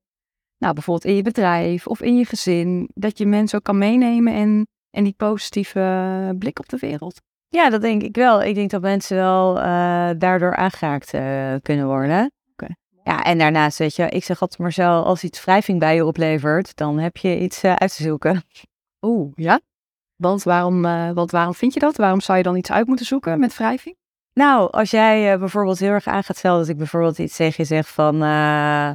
[0.58, 4.32] nou bijvoorbeeld in je bedrijf of in je gezin, dat je mensen ook kan meenemen
[4.32, 7.20] en, en die positieve blik op de wereld.
[7.48, 8.42] Ja, dat denk ik wel.
[8.42, 11.10] Ik denk dat mensen wel eh, daardoor aangeraakt
[11.62, 12.30] kunnen worden.
[13.04, 16.76] Ja, en daarnaast, weet je, ik zeg altijd Marcel, als iets wrijving bij je oplevert,
[16.76, 18.42] dan heb je iets uit te zoeken.
[19.00, 19.60] Oeh, ja?
[20.16, 20.82] Want waarom,
[21.14, 21.96] want waarom vind je dat?
[21.96, 23.96] Waarom zou je dan iets uit moeten zoeken met wrijving?
[24.38, 27.54] Nou, als jij eh, bijvoorbeeld heel erg aan gaat stellen dat ik bijvoorbeeld iets tegen
[27.56, 28.90] je zeg van, eh,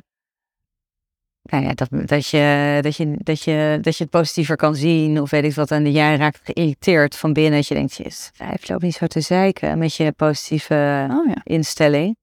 [1.42, 5.22] nou ja, dat, dat, je, dat, je, dat, je, dat je het positiever kan zien
[5.22, 8.70] of weet ik wat, en jij raakt geïrriteerd van binnen, dat je denkt, jezus, vijf
[8.70, 11.42] loopt niet zo te zeiken met je positieve Oh ja.
[11.44, 12.18] instelling.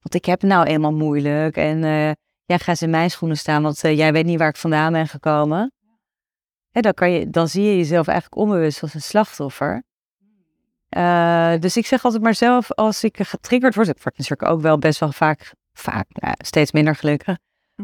[0.00, 2.10] Want ik heb het nou eenmaal moeilijk en eh,
[2.44, 5.72] jij gaat in mijn schoenen staan, want jij weet niet waar ik vandaan ben gekomen.
[6.70, 9.82] Dan, kan je, dan zie je jezelf eigenlijk onbewust als een slachtoffer.
[10.94, 14.60] Eh, dus ik zeg altijd maar zelf, als ik getriggerd word, ik word natuurlijk ook
[14.60, 17.36] wel best wel vaak, vaak nou, steeds minder gelukkig,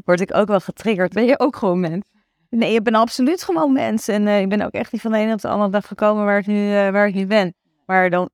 [0.05, 1.13] word ik ook wel getriggerd.
[1.13, 2.11] Ben je ook gewoon mens?
[2.51, 4.09] Nee, ik ben absoluut gewoon mens.
[4.09, 6.25] En eh, ik ben ook echt niet van de ene op de andere dag gekomen
[6.25, 7.55] waar ik nu, eh, waar ik nu ben.
[7.87, 8.31] Maar dan, dan,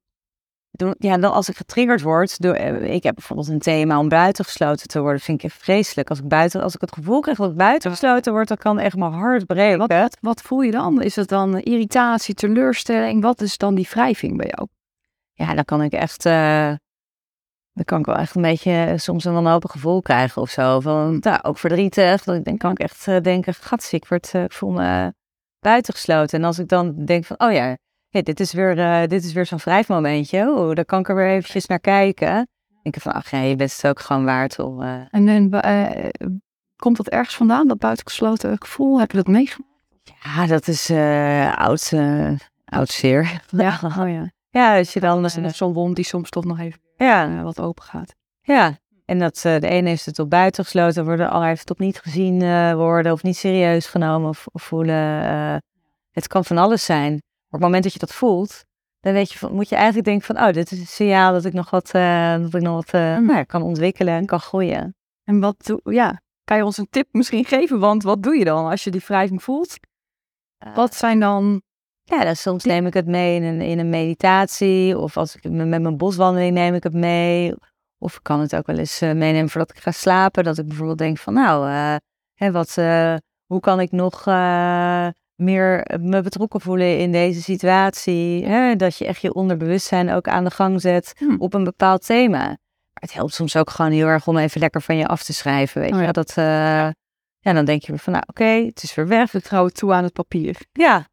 [0.99, 4.89] ja, dan als ik getriggerd word, door, eh, ik heb bijvoorbeeld een thema om buitengesloten
[4.89, 6.09] te worden, vind ik echt vreselijk.
[6.09, 8.97] Als ik, buiten, als ik het gevoel krijg dat ik buitengesloten word, dan kan echt
[8.97, 9.79] mijn hart breken.
[9.79, 11.03] Wat, wat voel je dan?
[11.03, 13.23] Is het dan irritatie, teleurstelling?
[13.23, 14.69] Wat is dan die wrijving bij jou?
[15.33, 16.73] Ja, dan kan ik echt, eh,
[17.73, 20.81] dan kan ik wel echt een beetje eh, soms een wanhopig gevoel krijgen of zo.
[20.81, 22.25] Van, nou, ook verdrietig.
[22.25, 25.13] Dan denk- kan ik echt denken, gatsie, ik, word, ik voel me
[25.61, 26.39] buitengesloten.
[26.39, 27.77] En als ik dan denk van, oh ja,
[28.11, 30.51] hey, dit is weer, eh, dit is weer zo'n wrijfmomentje.
[30.51, 32.49] Oh, dan kan ik er weer eventjes naar kijken.
[32.83, 34.83] Denk ik van, ach ja, je bent het ook gewoon waard om...
[34.83, 36.09] eh, En, en eh,
[36.77, 39.01] komt dat ergens vandaan, dat buitengesloten gevoel?
[39.01, 39.75] Heb je dat meegemaakt?
[40.25, 40.91] ja, dat is
[41.57, 41.93] oud,
[42.65, 43.43] oud zeer.
[43.51, 43.79] Ja.
[43.99, 44.31] Oh ja.
[44.51, 45.31] Ja, als je dan...
[45.31, 48.15] Zo'n wond die soms toch nog even ja, wat open gaat.
[48.43, 51.71] Ja, en dat de ene heeft het op buiten gesloten worden, de ander heeft het
[51.71, 52.39] op niet gezien
[52.75, 54.97] worden of niet serieus genomen of, of voelen.
[56.11, 57.23] het kan van alles zijn.
[57.57, 58.65] Op het moment dat je dat voelt,
[59.01, 61.53] dan weet je moet je eigenlijk denken van, oh, dit is een signaal dat ik
[61.53, 63.27] nog wat, eh, dat ik nog wat eh, Mm.
[63.27, 64.97] nou kan ontwikkelen en kan groeien.
[65.25, 67.79] En wat doe, ja, kan je ons een tip misschien geven?
[67.79, 69.77] Want wat doe je dan als je die wrijving voelt?
[70.75, 71.63] Wat zijn dan...
[72.03, 75.51] Ja, dan soms neem ik het mee in een, in een meditatie of als ik
[75.51, 77.55] met mijn boswandeling neem ik het mee.
[77.99, 80.45] Of ik kan het ook wel eens eh, meenemen voordat ik ga slapen.
[80.45, 81.97] Dat ik bijvoorbeeld denk van nou, eh,
[82.35, 83.15] hè, wat, eh,
[83.47, 88.45] hoe kan ik nog eh, meer me betrokken voelen in deze situatie?
[88.47, 88.77] Hè?
[88.77, 91.35] Dat je echt je onderbewustzijn ook aan de gang zet Hm.
[91.39, 92.39] op een bepaald thema.
[92.47, 92.57] Maar
[93.01, 95.81] het helpt soms ook gewoon heel erg om even lekker van je af te schrijven.
[95.81, 96.05] Weet Oh je?
[96.05, 96.13] ja.
[96.13, 96.45] Dat, eh,
[97.39, 99.31] ja, dan denk je van nou oké, het is weer weg.
[99.31, 100.57] Vertrouwen toe aan het papier.
[100.73, 101.07] Ja.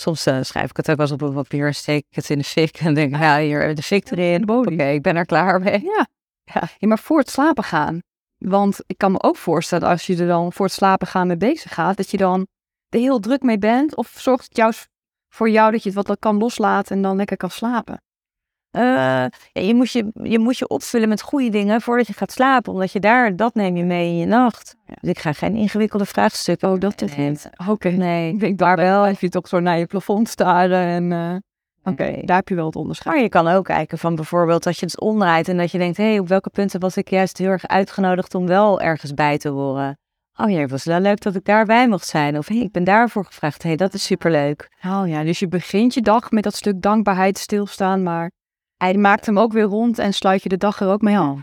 [0.00, 2.30] Soms eh, schrijf ik het ook wel eens op een papier en steek ik het
[2.30, 2.76] in de fik.
[2.78, 4.42] En denk ik, ja, hier de fik erin.
[4.42, 5.82] De Oké, ik ben er klaar mee.
[5.82, 6.06] Ja.
[6.44, 6.68] Ja.
[6.78, 8.00] Ja, maar voor het slapen gaan.
[8.38, 11.36] Want ik kan me ook voorstellen, als je er dan voor het slapen gaan mee
[11.36, 12.46] bezig gaat, dat je dan
[12.88, 13.96] er heel druk mee bent.
[13.96, 14.88] Of zorgt het juist
[15.28, 18.00] voor jou dat je het wat kan loslaten en dan lekker kan slapen?
[18.70, 22.32] Eh, ja, je, moet je, je moet je opvullen met goede dingen voordat je gaat
[22.32, 22.72] slapen.
[22.72, 24.76] Omdat je daar, dat neem je mee in je nacht.
[24.86, 24.94] Ja.
[25.00, 26.70] Dus ik ga geen ingewikkelde vraagstukken.
[26.70, 27.46] Oh, dat is.
[27.68, 27.88] Oké.
[27.88, 28.32] Nee.
[28.32, 31.12] Ik denk daar wel, heb je toch zo naar je plafond staren en...
[31.12, 31.36] eh,
[31.92, 33.14] Oké, daar heb je wel het onderscheid.
[33.14, 35.96] Maar je kan ook kijken van bijvoorbeeld dat je het omdraait en dat je denkt,
[35.96, 39.38] hé, hey, op welke punten was ik juist heel erg uitgenodigd om wel ergens bij
[39.38, 39.98] te horen?
[40.38, 42.38] Oh ja, het was wel leuk dat ik daarbij mocht zijn.
[42.38, 43.62] Of hey, ik ben daarvoor gevraagd.
[43.62, 44.68] Hé, hey, dat is superleuk.
[44.84, 48.30] Oh ja, dus je begint je dag met dat stuk dankbaarheid stilstaan, maar
[48.76, 51.38] hij maakt hem ook weer rond en sluit je de dag er ook mee af.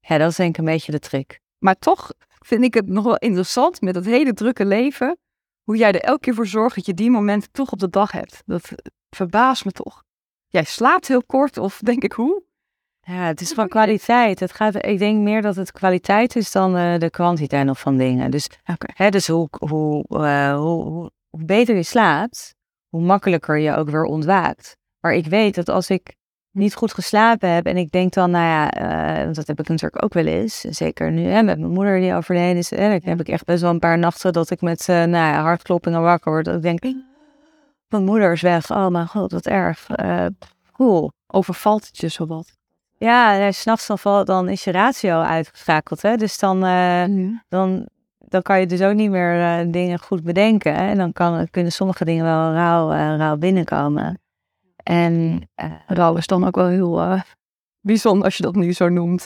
[0.00, 1.40] Ja, dat is denk ik een beetje de trick.
[1.58, 5.18] Maar toch vind ik het nog wel interessant met dat hele drukke leven,
[5.62, 8.12] hoe jij er elke keer voor zorgt dat je die momenten toch op de dag
[8.12, 8.42] hebt.
[8.46, 8.72] Dat
[9.10, 10.02] verbaast me toch.
[10.46, 12.42] Jij slaapt heel kort of denk ik hoe?
[13.04, 14.40] Ja, het is van kwaliteit.
[14.40, 17.96] Het gaat, ik denk meer dat het kwaliteit is dan eh, de kwantiteit nog van
[17.96, 18.30] dingen.
[18.30, 18.48] Dus,
[18.94, 22.54] hè, dus hoe, hoe, eh, hoe, hoe, hoe beter je slaapt,
[22.88, 24.76] hoe makkelijker je ook weer ontwaakt.
[25.00, 26.14] Maar ik weet dat als ik
[26.50, 30.04] niet goed geslapen heb en ik denk dan, nou ja, want dat heb ik natuurlijk
[30.04, 30.60] ook wel eens.
[30.60, 32.70] Zeker nu hè, met mijn moeder die overleden is.
[32.70, 35.32] Hè, dan heb ik echt best wel een paar nachten dat ik met eh nou
[35.32, 36.44] ja, hartkloppingen wakker word.
[36.44, 36.82] Dat ik denk,
[37.88, 38.70] mijn moeder is weg.
[38.70, 39.88] Oh mijn god, wat erg.
[39.88, 40.26] Eh
[40.72, 41.12] cool.
[41.26, 42.60] Overvalt het je zowat?
[43.02, 46.02] Ja, ja, s'nachts dan, dan is je ratio uitgeschakeld.
[46.02, 46.16] Hè?
[46.16, 47.04] Dus dan, eh,
[47.48, 47.88] dan,
[48.18, 50.74] dan kan je dus ook niet meer eh, dingen goed bedenken.
[50.74, 50.88] Hè?
[50.90, 54.20] En dan kan, kunnen sommige dingen wel rauw, eh, rauw binnenkomen.
[54.82, 55.40] En
[55.86, 57.18] Rouw is dan ook wel heel
[57.80, 59.24] bijzonder als je dat nu zo noemt.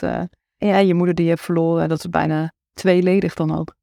[0.57, 3.75] ja, je moeder die je hebt verloren, dat is bijna tweeledig dan ook.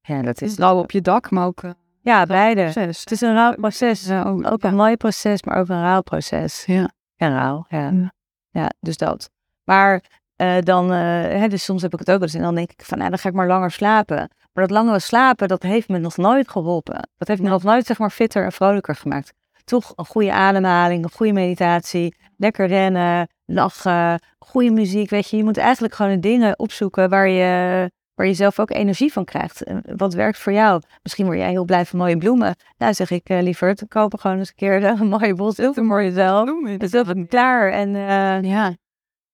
[0.00, 1.62] ja, dat is Rouw op je dak, maar ook
[2.00, 2.62] Ja, beide.
[2.62, 3.00] proces.
[3.00, 4.06] Het is een rauw proces.
[4.06, 6.64] Ja, ook, een mooi proces, maar ook een rauw proces.
[6.64, 6.90] Ja.
[7.16, 7.64] Ja, rauw.
[7.68, 8.12] Ja, Ja.
[8.50, 9.30] ja dus dat.
[9.66, 10.02] Maar
[10.36, 10.98] eh, dan, eh,
[11.40, 13.10] hè, dus soms heb ik het ook wel eens en dan denk ik van, nou,
[13.10, 14.16] dan ga ik maar langer slapen.
[14.52, 17.08] Maar dat langere slapen, dat heeft me nog nooit geholpen.
[17.16, 19.32] Dat heeft me nog nooit, zeg maar, fitter en vrolijker gemaakt.
[19.64, 25.36] Toch een goede ademhaling, een goede meditatie, lekker rennen, lachen, goede muziek, weet je.
[25.36, 29.24] Je moet eigenlijk gewoon de dingen opzoeken waar je, waar je zelf ook energie van
[29.24, 29.62] krijgt.
[29.96, 30.82] Wat werkt voor jou?
[31.02, 32.54] Misschien word jij heel blij van mooie bloemen.
[32.78, 35.74] Nou, zeg ik eh, liever, te kopen gewoon eens een keer een mooie bos heel
[35.74, 36.50] voor jezelf.
[36.64, 38.74] Het is klaar en eh, Ja,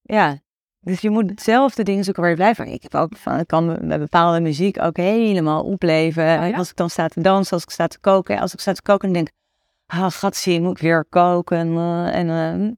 [0.02, 0.38] ja.
[0.80, 2.66] Dus je moet zelf de dingen zoeken waar je blij van.
[2.66, 6.24] Ik heb ook van, ik kan met bepaalde muziek ook helemaal opleven.
[6.24, 6.56] ja?
[6.56, 8.38] Als ik dan sta te dansen, als ik sta te koken.
[8.38, 9.30] Als ik sta te koken en denk,
[9.86, 11.76] ah, gatsie, moet ik weer koken.
[11.76, 12.70] eh, en, eh,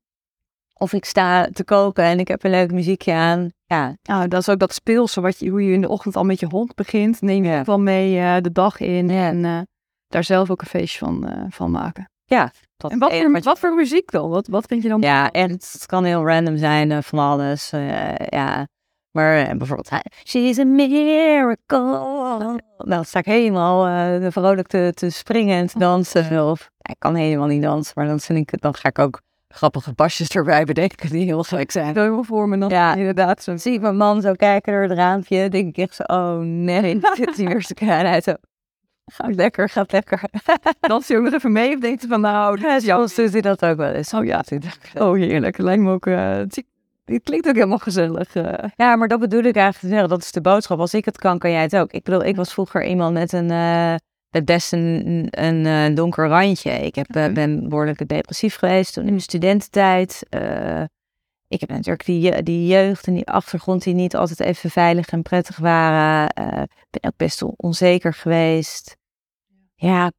[0.75, 3.49] of ik sta te koken en ik heb een leuk muziekje aan.
[3.65, 6.25] Ja, Nou, dat is ook dat speelse, wat je, hoe je in de ochtend al
[6.25, 7.21] met je hond begint.
[7.21, 7.65] Neem je Ja.
[7.65, 9.27] wel mee eh, de dag in Ja.
[9.29, 9.61] en eh,
[10.09, 12.09] daar zelf ook een feestje van, van maken.
[12.25, 12.53] Ja.
[12.77, 14.29] Dat En wat is voor, wat voor muziek dan?
[14.29, 15.01] Wat, wat vind je dan?
[15.01, 15.73] Ja, echt.
[15.73, 17.73] Het kan heel random zijn eh, van alles.
[17.73, 18.67] eh, ja.
[19.11, 21.81] Maar eh, bijvoorbeeld, hij- she's a miracle.
[22.39, 26.51] Nou, dan sta ik helemaal eh, vrolijk te, te springen en te dansen.
[26.51, 29.93] Of ik kan helemaal niet dansen, maar dan, vind ik, dan ga ik ook grappige
[29.95, 31.87] pasjes erbij bedenken die heel gek zijn.
[31.87, 32.95] Je wel voor me dan Ja.
[32.95, 33.57] inderdaad zo.
[33.57, 35.49] Zie ik mijn man zo kijken door het raampje.
[35.49, 37.75] denk ik echt zo, oh nee, dit zit hier te
[39.07, 40.23] gaat lekker, gaat lekker.
[40.81, 43.41] Dans je ook nog even mee of denkt je van nou, Ja, soms doet hij
[43.41, 44.15] dat ook wel eens.
[44.15, 44.45] Oh ja,
[44.99, 46.65] Oh heerlijk, lijkt me ook, eh, het
[47.23, 48.35] klinkt ook helemaal gezellig.
[48.35, 48.69] eh.
[48.77, 50.09] Ja, maar dat bedoel ik eigenlijk te zeggen.
[50.09, 50.79] Dat is de boodschap.
[50.79, 51.93] Als ik het kan, kan jij het ook.
[51.93, 53.95] Ik bedoel, ik was vroeger iemand met een, eh,
[54.31, 56.71] met best een, een eh, donker randje.
[56.71, 57.33] Ik heb, eh, Oké.
[57.33, 60.27] ben behoorlijk depressief geweest toen in mijn studententijd.
[60.29, 60.83] Eh,
[61.55, 65.23] ik heb natuurlijk die, die jeugd en die achtergrond die niet altijd even veilig en
[65.23, 66.29] prettig waren.
[66.29, 68.97] Eh, Ik ben ook best wel onzeker geweest.
[69.75, 70.13] Ja,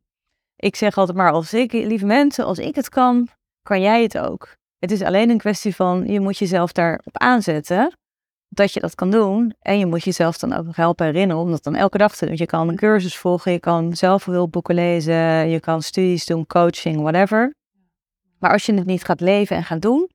[0.55, 3.27] ik zeg altijd maar, als ik, lieve mensen, als ik het kan,
[3.61, 4.55] kan jij het ook.
[4.79, 7.97] Het is alleen een kwestie van, je moet jezelf daarop aanzetten
[8.49, 9.53] dat je dat kan doen.
[9.59, 12.25] En je moet jezelf dan ook nog helpen herinneren om dat dan elke dag te
[12.25, 12.37] doen.
[12.37, 17.53] Je kan een cursus volgen, je kan zelfhulpboeken lezen, je kan studies doen, coaching, whatever.
[18.39, 20.09] Maar als je het niet gaat leven en gaan doen,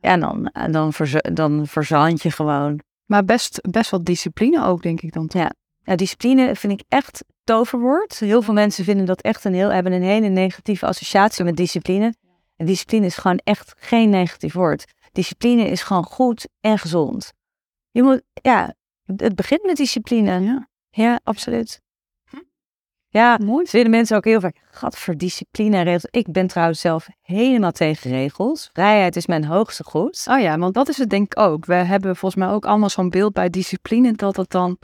[0.00, 2.80] ja, dan, dan, verza- dan verzand je gewoon.
[3.06, 5.26] Maar best, best wel discipline ook, denk ik dan.
[5.26, 5.42] toch?
[5.42, 5.52] Ja.
[5.84, 8.18] Ja, discipline vind ik echt toverwoord.
[8.18, 12.14] Heel veel mensen vinden dat echt een heel, hebben een hele negatieve associatie met discipline.
[12.56, 14.84] En discipline is gewoon echt geen negatief woord.
[15.12, 17.32] Discipline is gewoon goed en gezond.
[17.90, 18.74] Je moet, ja,
[19.16, 20.40] het begint met discipline.
[20.40, 20.68] Ja.
[20.90, 21.80] Ja, absoluut.
[23.12, 23.66] Ja, Mooi.
[23.66, 26.06] ze willen mensen ook heel vaak, gat voor discipline en regels.
[26.10, 28.70] Ik ben trouwens zelf helemaal tegen regels.
[28.72, 30.26] Vrijheid is mijn hoogste goed.
[30.30, 31.64] Oh ja, want dat is het denk ik ook.
[31.64, 34.78] We hebben volgens mij ook allemaal zo'n beeld bij discipline dat het dan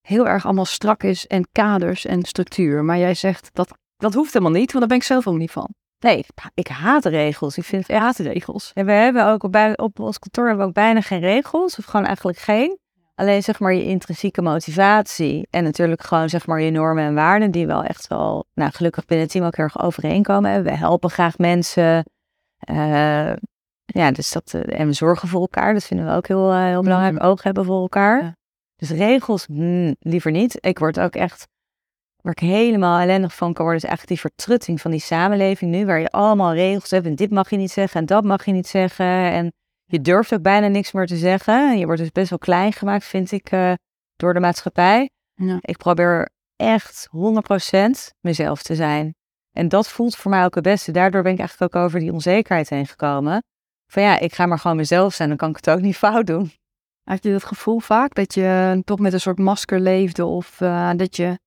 [0.00, 2.84] heel erg allemaal strak is en kaders en structuur.
[2.84, 5.54] Maar jij zegt dat dat hoeft helemaal niet, want daar ben ik zelf helemaal niet
[5.54, 5.74] van.
[5.98, 7.56] Nee, ik, ik haat regels.
[7.56, 8.70] Ik vind het echt regels.
[8.74, 11.78] Ja, we hebben ook op, bij, op ons kantoor hebben we ook bijna geen regels,
[11.78, 12.78] of gewoon eigenlijk geen.
[13.14, 17.50] Alleen zeg maar je intrinsieke motivatie en natuurlijk gewoon zeg maar je normen en waarden
[17.50, 20.62] die wel echt wel, nou gelukkig binnen het team ook heel erg overeenkomen.
[20.62, 22.04] We helpen graag mensen.
[22.58, 23.32] eh,
[23.84, 26.64] ja, dus dat, eh, en we zorgen voor elkaar, dat vinden we ook heel, eh,
[26.64, 27.22] heel belangrijk.
[27.24, 28.22] Oog hebben voor elkaar.
[28.22, 28.36] Ja.
[28.76, 30.56] Dus regels, hmm, liever niet.
[30.60, 31.48] Ik word ook echt,
[32.22, 35.86] waar ik helemaal ellendig van kan worden, is eigenlijk die vertrutting van die samenleving nu,
[35.86, 38.52] waar je allemaal regels hebt en dit mag je niet zeggen en dat mag je
[38.52, 39.06] niet zeggen.
[39.06, 39.52] En
[39.84, 41.70] je durft ook bijna niks meer te zeggen.
[41.70, 43.72] En je wordt dus best wel klein gemaakt, vind ik, eh,
[44.16, 45.10] door de maatschappij.
[45.34, 45.58] Ja.
[45.60, 49.14] Ik probeer echt 100% mezelf te zijn.
[49.50, 50.92] En dat voelt voor mij ook het beste.
[50.92, 53.42] Daardoor ben ik eigenlijk ook over die onzekerheid heen gekomen.
[53.92, 56.26] Van ja, ik ga maar gewoon mezelf zijn, dan kan ik het ook niet fout
[56.26, 56.52] doen.
[57.02, 60.90] Had je dat gevoel vaak dat je toch met een soort masker leefde of eh,
[60.96, 61.38] dat je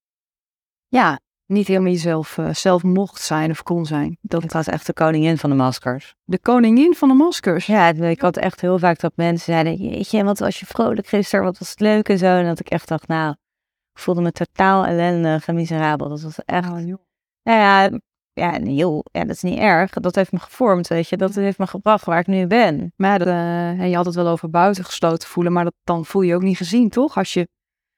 [0.87, 4.17] ja, niet helemaal jezelf eh, zelf mocht zijn of kon zijn?
[4.21, 6.15] Dat was echt de koningin van de maskers.
[6.23, 7.65] de koningin van de maskers.
[7.65, 11.45] Ja, ik had echt heel vaak dat mensen zeiden, jeetje, wat was je vrolijk gisteren,
[11.45, 12.25] wat was het leuk en zo.
[12.25, 13.31] En dat ik echt dacht, nou,
[13.93, 16.09] ik voelde me totaal ellendig en miserabel.
[16.09, 16.97] Dat was echt, Oh, joh.
[17.43, 17.99] nou ja,
[18.33, 19.91] ja, heel, ja, dat is niet erg.
[19.91, 21.17] Dat heeft me gevormd, weet je.
[21.17, 22.93] Dat heeft me gebracht waar ik nu ben.
[22.95, 26.21] Maar dat, eh, en je had het wel over buitengesloten voelen, maar dat, dan voel
[26.21, 27.17] je je ook niet gezien, toch?
[27.17, 27.47] Als je,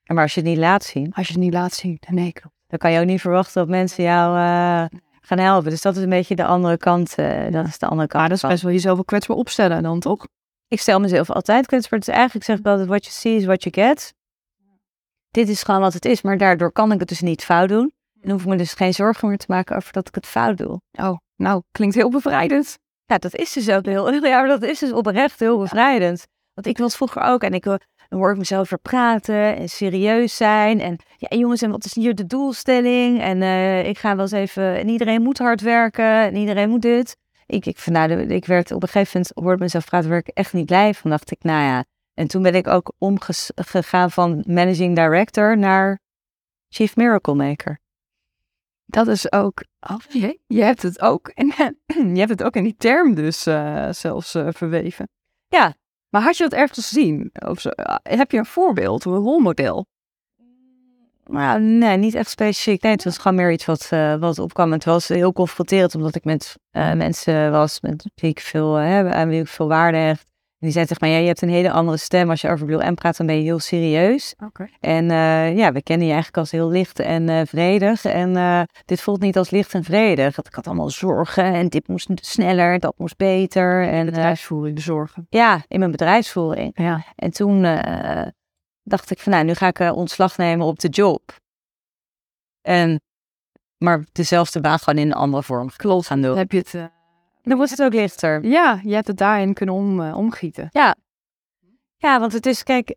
[0.04, 2.00] En maar als je het niet laat zien, als je het niet laat zien.
[2.10, 2.58] Nee, klopt.
[2.70, 5.70] Dan kan je ook niet verwachten dat mensen jou eh, gaan helpen.
[5.70, 7.16] Dus dat is een beetje de andere kant.
[7.16, 8.22] eh, dat is de andere kant.
[8.22, 10.26] Maar dat is best wel jezelf ook kwetsbaar opstellen dan, toch?
[10.70, 12.00] ik stel mezelf altijd kwetsbaar.
[12.00, 14.14] Dus eigenlijk zeg ik altijd, what you see is what you get.
[15.30, 17.92] Dit is gewoon wat het is, maar daardoor kan ik het dus niet fout doen.
[18.22, 20.58] En hoef ik me dus geen zorgen meer te maken over dat ik het fout
[20.58, 20.82] doe.
[20.92, 22.78] Oh, nou, klinkt heel bevrijdend.
[23.06, 26.28] Ja, dat is dus ook heel, ja, maar dat is dus oprecht heel bevrijdend.
[26.60, 27.80] Want ik was vroeger ook en ik wil-
[28.10, 30.80] dan hoor ik mezelf weer praten en serieus zijn.
[30.82, 33.22] En ja, jongens, en wat is hier de doelstelling?
[33.22, 36.82] En eh, ik ga wel eens even, en iedereen moet hard werken en iedereen moet
[36.82, 37.18] dit.
[37.46, 40.36] Ik, ik, nou, ik werd op een gegeven moment, hoorde ik mezelf praten, werd ik
[40.36, 41.10] echt niet blij van.
[41.10, 41.86] dacht ik, nou ja.
[42.14, 46.00] En toen ben ik ook omgegaan van managing director naar
[46.70, 47.80] chief miracle maker.
[48.86, 49.64] Dat is ook.
[49.80, 51.28] Oh, jee, je hebt het ook.
[51.28, 51.48] En
[52.16, 55.10] je hebt het ook in die term dus eh, zelfs eh, verweven.
[55.48, 55.76] Ja.
[56.10, 57.30] Maar had je dat ergens gezien?
[57.34, 57.70] Of zo?
[57.70, 59.86] Ah, Heb je een voorbeeld, een rolmodel?
[61.26, 62.82] Maar nee, niet echt specifiek.
[62.82, 64.72] Nee, het was gewoon meer iets wat, eh, wat opkwam.
[64.72, 68.90] Het was heel confronterend, omdat ik met eh, mensen was met wie ik veel, eh,
[68.90, 70.29] heb, aan wie ik veel waarde hecht.
[70.60, 72.30] En die zei tegen mij, ja, je hebt een hele andere stem.
[72.30, 74.36] Als je over Blue M praat, dan ben je heel serieus.
[74.80, 78.06] En eh, ja, we kennen je eigenlijk als heel licht en eh, vredig.
[78.06, 80.38] En eh, dit voelt niet als licht en vredig.
[80.38, 83.88] Ik had allemaal zorgen en dit moest sneller, dat moest beter.
[83.88, 85.26] En Bedrijfsvoering, de zorgen.
[85.30, 86.72] ja, in mijn bedrijfsvoering.
[86.76, 87.06] Ja.
[87.16, 87.62] En toen
[88.84, 91.36] dacht ik van nou, nu ga ik ontslag nemen op de job.
[92.62, 93.02] En,
[93.78, 96.08] maar dezelfde baan gewoon in een andere vorm Klopt.
[96.08, 96.38] gaan doen.
[96.38, 96.98] Heb je het.
[97.50, 98.44] Dan wordt het ook lichter.
[98.46, 100.68] ja, je hebt het daarin kunnen om, eh, omgieten.
[101.98, 102.96] Ja, want het is, kijk,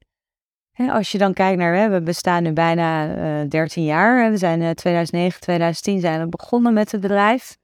[0.71, 4.31] hè, als je dan kijkt naar, hè, we bestaan nu bijna eh 13 jaar.
[4.31, 7.57] We zijn eh 2009, 2010 zijn we begonnen met het bedrijf.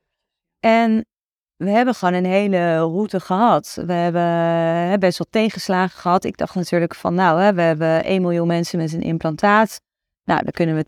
[0.60, 1.06] En
[1.56, 3.82] we hebben gewoon een hele route gehad.
[3.86, 4.22] We hebben
[4.90, 6.24] hè, best wel tegenslagen gehad.
[6.24, 9.80] Ik dacht natuurlijk van, nou, hè, we hebben 1 miljoen mensen met een implantaat.
[10.28, 10.84] Nou, dan kunnen we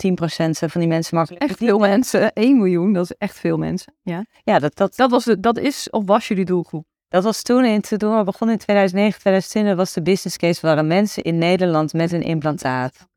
[0.66, 2.32] 10% van die mensen makkelijk Echt veel mensen.
[2.32, 3.94] 1 miljoen, dat is echt veel mensen.
[4.02, 4.24] Ja.
[4.42, 6.84] Ja, dat, dat, Dat, was de, dat is of was jullie doelgroep?
[7.08, 10.86] Dat was toen, in, toen we begonnen in 2009, 2020, was de business case waren
[10.86, 13.08] mensen in Nederland met een implantaat.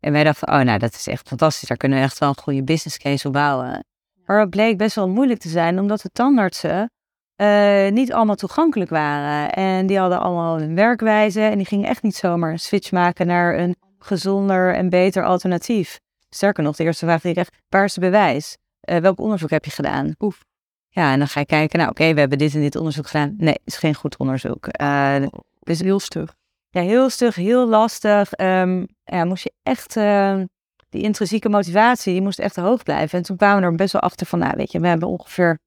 [0.00, 2.42] En wij dachten, oh nou, dat is echt fantastisch, daar kunnen we echt wel een
[2.42, 3.84] goede business case op bouwen.
[4.26, 6.90] Maar het bleek best wel moeilijk te zijn, omdat de tandartsen
[7.34, 9.52] eh, niet allemaal toegankelijk waren.
[9.52, 13.26] En die hadden allemaal hun werkwijze en die gingen echt niet zomaar een switch maken
[13.26, 16.00] naar een gezonder en beter alternatief.
[16.30, 18.56] Sterker nog, de eerste vraag die ik kreeg, waar is het bewijs?
[18.80, 20.14] Eh, welk onderzoek heb je gedaan?
[20.18, 20.44] Oef.
[20.88, 23.34] Ja, en dan ga je kijken, nou oké, we hebben dit en dit onderzoek gedaan.
[23.38, 24.66] Nee, het is geen goed onderzoek.
[24.66, 25.16] Eh,
[25.60, 26.34] Dus heel stug.
[26.70, 28.32] ja, heel stug, heel lastig.
[28.32, 30.46] Ehm, ja, moest je echt, ehm,
[30.88, 33.18] die intrinsieke motivatie, die moest echt hoog blijven.
[33.18, 35.58] En toen kwamen we er best wel achter van, nou weet je, we hebben ongeveer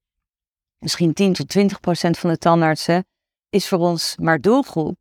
[0.80, 3.06] misschien 10 tot 20 procent van de tandartsen
[3.50, 4.98] is voor ons maar doelgroep.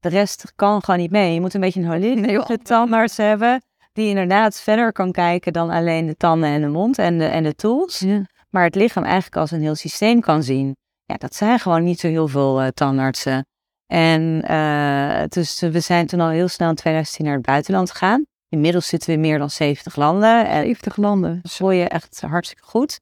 [0.00, 1.34] De rest kan gewoon niet mee.
[1.34, 6.06] Je moet een beetje een holistische tandarts hebben, die inderdaad verder kan kijken dan alleen
[6.06, 8.22] de tanden en de mond en de, en de tools Ja.
[8.50, 10.76] maar het lichaam eigenlijk als een heel systeem kan zien.
[11.04, 13.46] Ja, dat zijn gewoon niet zo heel veel eh, tandartsen.
[13.86, 18.24] En eh, dus we zijn toen al heel snel in 2010 naar het buitenland gegaan.
[18.48, 20.46] Inmiddels zitten we in meer dan 70 landen.
[20.48, 21.38] En 70 landen.
[21.42, 23.00] dat voel je echt hartstikke goed.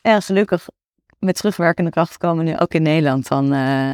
[0.00, 0.66] En gelukkig
[1.18, 3.92] met terugwerkende kracht komen we nu ook in Nederland dan eh,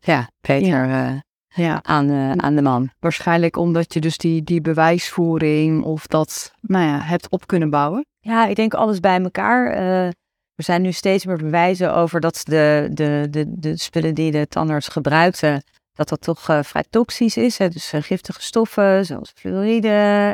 [0.00, 1.12] ja, beter eh,
[1.56, 1.78] Ja.
[1.82, 2.90] aan, eh, aan de man.
[3.00, 8.06] Waarschijnlijk omdat je dus die, die bewijsvoering of dat, nou ja, hebt op kunnen bouwen.
[8.20, 9.70] Ja, ik denk alles bij elkaar.
[9.72, 10.06] Eh,
[10.54, 14.46] er zijn nu steeds meer bewijzen over dat de, de, de, de spullen die de
[14.48, 17.58] tandarts gebruikten, dat dat toch eh, vrij toxisch is.
[17.58, 17.68] Hè?
[17.68, 19.88] Dus giftige stoffen zoals fluoride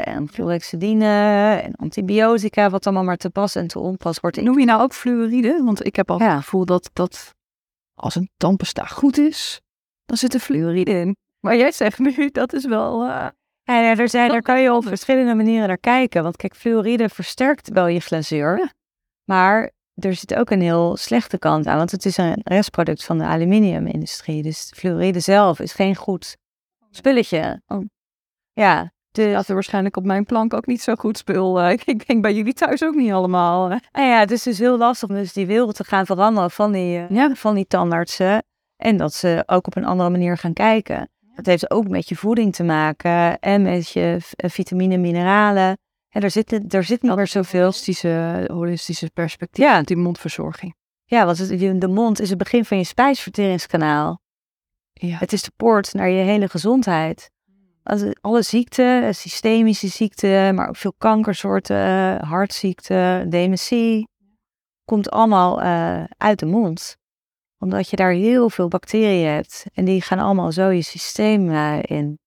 [0.05, 1.07] en fluorexidine
[1.63, 4.41] en antibiotica, wat allemaal maar te pas en te onpas wordt.
[4.43, 5.61] Noem je nou ook fluoride?
[5.65, 6.35] Want ik heb al Ja.
[6.35, 7.35] het gevoel dat, dat
[7.95, 9.61] als een tandpasta goed is,
[10.05, 11.17] dan zit er fluoride in.
[11.41, 13.03] Maar jij zegt nu, dat is wel...
[13.03, 13.27] eh,
[13.65, 16.23] Ja, er zijn, daar kan je op verschillende manieren naar kijken.
[16.23, 18.59] Want kijk, fluoride versterkt wel je glazuur.
[18.59, 18.73] Ja.
[19.25, 21.77] Maar er zit ook een heel slechte kant aan.
[21.77, 24.43] Want het is een restproduct van de aluminiumindustrie.
[24.43, 26.37] Dus fluoride zelf is geen goed
[26.91, 27.63] spulletje.
[27.67, 27.85] Oh.
[28.53, 31.61] Ja, dus, dat er waarschijnlijk op mijn plank ook niet zo goed spul.
[31.61, 33.71] eh, ik denk bij jullie thuis ook niet allemaal.
[33.71, 33.77] eh.
[33.93, 36.73] nou ja, het is dus heel lastig om dus die wereld te gaan veranderen van
[36.73, 37.35] die, Ja.
[37.35, 38.43] van die tandartsen.
[38.83, 41.11] En dat ze ook op een andere manier gaan kijken.
[41.35, 45.79] Dat heeft ook met je voeding te maken en met je eh, vitamine, mineralen.
[46.09, 47.61] En er zit, er zit niet meer zoveel.
[47.61, 49.65] Holistische, holistische perspectief.
[49.65, 49.83] Ja.
[49.83, 50.75] Die mondverzorging.
[51.05, 54.21] Ja, want het, de mond is het begin van je spijsverteringskanaal.
[54.93, 55.17] Ja.
[55.19, 57.31] Het is de poort naar je hele gezondheid.
[57.83, 64.09] Als- Alle ziekten, systemische ziekten, maar ook veel kankersoorten, hartziekten, dementie,
[64.85, 66.97] komt allemaal eh, uit de mond.
[67.63, 71.79] Omdat je daar heel veel bacteriën hebt en die gaan allemaal zo je systeem eh,
[71.83, 72.19] in.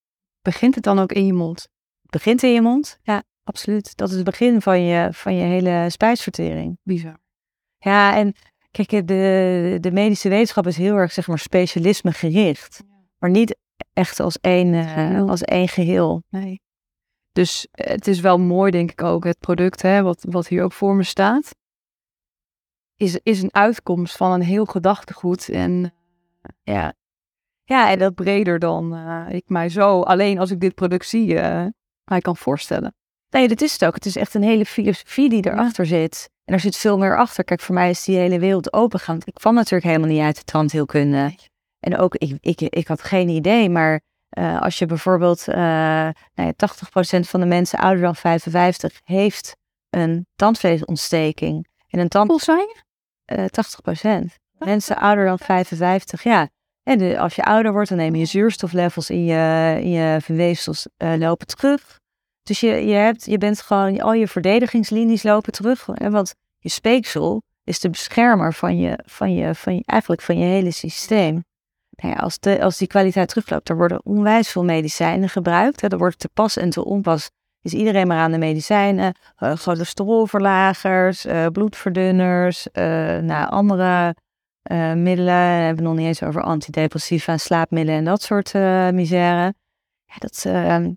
[0.42, 1.60] Begint het dan ook in je mond?
[2.02, 3.98] Het begint in je mond, ja, absoluut.
[3.98, 6.78] Dat is het begin van je, van je hele spijsvertering.
[6.84, 7.18] Bizar.
[7.78, 8.36] Ja, en
[8.72, 12.84] kijk, de, de medische wetenschap is heel erg, zeg maar, specialisme gericht.
[13.18, 13.58] Maar niet
[13.94, 15.30] echt als één, uh, Geheel.
[15.30, 16.24] als één geheel.
[16.30, 16.62] Nee.
[17.32, 20.64] Dus eh, het is wel mooi, denk ik ook, het product, hè, wat, wat hier
[20.64, 21.56] ook voor me staat,
[22.98, 25.94] is, is een uitkomst van een heel gedachtegoed en
[26.64, 26.94] Ja,
[27.64, 31.40] ja, en dat breder dan eh, ik mij zo, alleen als ik dit product zie,
[31.40, 31.66] eh,
[32.04, 32.96] mij kan voorstellen.
[33.30, 33.96] nee, dat is het ook.
[33.96, 36.30] Het is echt een hele filosofie die erachter zit.
[36.44, 37.44] En er zit veel meer achter.
[37.44, 39.16] Kijk, voor mij is die hele wereld opengaan.
[39.16, 41.36] Want ik kwam natuurlijk helemaal niet uit de tandheelkunde.
[41.80, 46.14] En ook, ik, ik, ik had geen idee, maar eh, als je bijvoorbeeld, uh, nou
[46.34, 49.58] ja, 80% van de mensen ouder dan 55 heeft
[49.90, 51.68] een tandvleesontsteking.
[51.88, 52.30] En een tand...
[52.30, 52.85] Hoeveel zijn?
[53.34, 53.46] Uh,
[54.22, 54.26] 80%.
[54.58, 56.50] Mensen ouder dan 55, ja.
[56.84, 60.88] En de, als je ouder wordt, dan neem je zuurstoflevels in je, in je weefsels
[60.98, 62.00] uh, lopen terug.
[62.44, 65.86] Dus je, je, hebt, je bent gewoon, al je verdedigingslinies lopen terug.
[65.94, 70.38] Hè, want je speeksel is de beschermer van je, van je, van je, eigenlijk van
[70.38, 71.44] je hele systeem.
[71.90, 75.82] Nou ja, als, de, als die kwaliteit terugloopt, er worden onwijs veel medicijnen gebruikt.
[75.82, 77.30] Hè, er wordt te pas en te onpas
[77.66, 79.16] is iedereen maar aan de medicijnen.
[79.40, 82.84] Uh, cholesterolverlagers, uh, bloedverdunners, uh,
[83.18, 84.16] nou, andere
[84.96, 85.58] middelen.
[85.58, 88.54] We hebben nog niet eens over antidepressiva, slaapmiddelen en dat soort
[88.94, 89.54] misère.
[90.06, 90.92] Ja, dat ehm,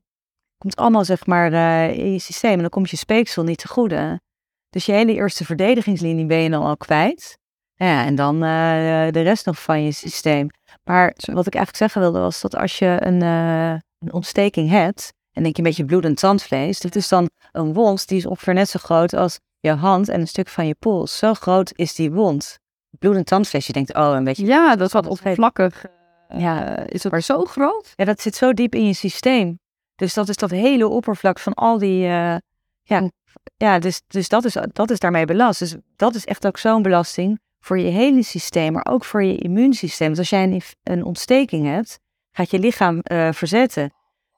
[0.59, 1.53] komt allemaal zeg maar
[1.91, 4.21] in je systeem en dan komt je speeksel niet te goede.
[4.69, 7.39] Dus je hele eerste verdedigingslinie ben je dan al kwijt.
[7.75, 10.47] Ja, en dan de rest nog van je systeem.
[10.85, 15.45] Maar wat ik eigenlijk zeggen wilde was dat als je een, een ontsteking hebt, en
[15.45, 18.55] denk je een beetje bloed en tandvlees, dat is dan een wond die is ongeveer
[18.55, 21.19] net zo groot als je hand en een stuk van je pols.
[21.19, 22.59] Zo groot is die wond.
[22.99, 24.47] Bloed en tandvlees, je denkt, oh, een beetje...
[24.47, 25.85] Ja, dat is wat oppervlakkig.
[26.29, 26.79] Ja.
[26.79, 27.93] Uh, is het maar zo groot?
[27.97, 29.59] Ja, dat zit zo diep in je systeem.
[29.95, 32.03] Dus dat is dat hele oppervlak van al die...
[32.03, 32.37] Uh,
[32.83, 33.11] ja,
[33.57, 35.59] ja dus, dus dat, is, dat is daarmee belast.
[35.59, 39.37] Dus dat is echt ook zo'n belasting voor je hele systeem, maar ook voor je
[39.37, 40.07] immuunsysteem.
[40.07, 41.99] Want als jij een, een ontsteking hebt,
[42.33, 43.93] gaat je lichaam uh, verzetten.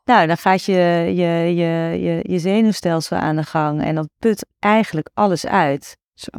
[0.05, 0.73] Nou, dan gaat je,
[1.15, 5.97] je, je, je, je zenuwstelsel aan de gang en dat put eigenlijk alles uit.
[6.15, 6.31] Zo.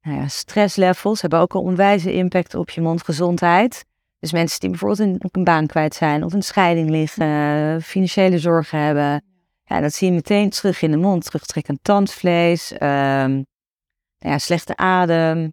[0.00, 3.84] Nou ja, stresslevels hebben ook een onwijze impact op je mondgezondheid.
[4.18, 8.78] Dus mensen die bijvoorbeeld een, een baan kwijt zijn of een scheiding liggen, financiële zorgen
[8.78, 9.24] hebben.
[9.64, 11.24] Ja, dat zie je meteen terug in de mond.
[11.24, 13.44] Terugtrekkend tandvlees, um, nou
[14.18, 15.52] ja, slechte adem.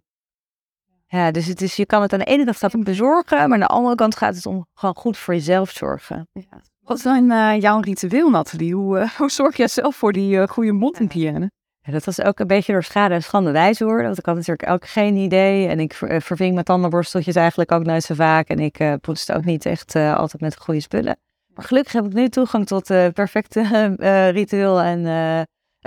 [1.08, 3.66] Ja, dus het is, je kan het aan de ene kant bezorgen, maar aan de
[3.66, 6.28] andere kant gaat het om gewoon goed voor jezelf zorgen.
[6.32, 6.60] Ja.
[6.80, 8.74] Wat zijn uh, jouw ritueel, Nathalie?
[8.74, 11.50] Hoe, uh, hoe zorg jij zelf voor die uh, goede mondhygiëne?
[11.80, 14.02] Ja, dat was ook een beetje door schade en schande wijs hoor.
[14.02, 15.68] Want ik had natuurlijk ook geen idee.
[15.68, 18.48] En ik ver, verving mijn tandenborsteltjes eigenlijk ook nooit zo vaak.
[18.48, 21.16] En ik poetste ook niet echt altijd met goede spullen.
[21.54, 23.94] Maar gelukkig heb ik nu toegang tot perfecte
[24.34, 25.46] ritueel en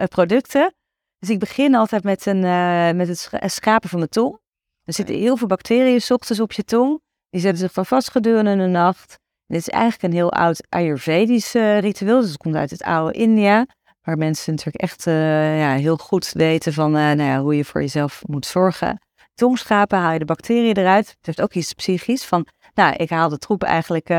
[0.10, 0.74] producten.
[1.18, 2.40] Dus ik begin altijd met, een,
[2.96, 4.40] met het sch schrapen van mijn tong.
[4.90, 7.02] Er zitten heel veel bacteriën 's ochtends op je tong.
[7.30, 9.12] Die zetten zich van vast gedurende de nacht.
[9.48, 12.20] En dit is eigenlijk een heel oud Ayurvedisch ritueel.
[12.20, 13.66] Dus het komt uit het oude India.
[14.02, 17.66] Waar mensen natuurlijk echt uh, ja, heel goed weten van uh, nou ja, hoe je
[17.66, 19.02] voor jezelf moet zorgen.
[19.34, 21.08] Tongschapen haal je de bacteriën eruit.
[21.08, 24.10] Het heeft ook iets psychisch van, nou, ik haal de troep eigenlijk,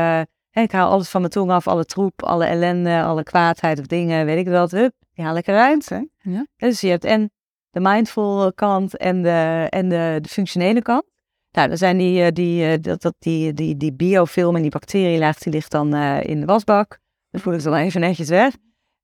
[0.51, 4.25] ik haal alles van mijn tong af, alle troep, alle ellende, alle kwaadheid of dingen,
[4.25, 5.89] weet ik wel, hup, die haal ik eruit.
[5.89, 6.01] Hè?
[6.17, 6.47] Ja.
[6.57, 7.31] Dus je hebt en
[7.71, 11.03] de mindful kant en de, en de, de functionele kant.
[11.51, 15.53] Nou, dan zijn die, die, dat, dat, die, die, die biofilm en die bacterielaag, die
[15.53, 16.99] ligt dan in de wasbak.
[17.29, 18.55] Dat voel ik dan even netjes weg.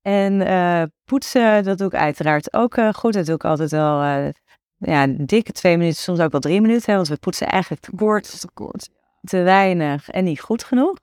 [0.02, 3.14] En uh, poetsen, dat doe ik uiteraard ook uh, goed.
[3.14, 4.02] Dat doe ik altijd wel
[4.78, 6.86] ja, dikke twee minuten, soms ook wel drie minuten.
[6.92, 8.90] Hè, want we poetsen eigenlijk te kort, te, kort.
[9.22, 10.98] te weinig en niet goed genoeg.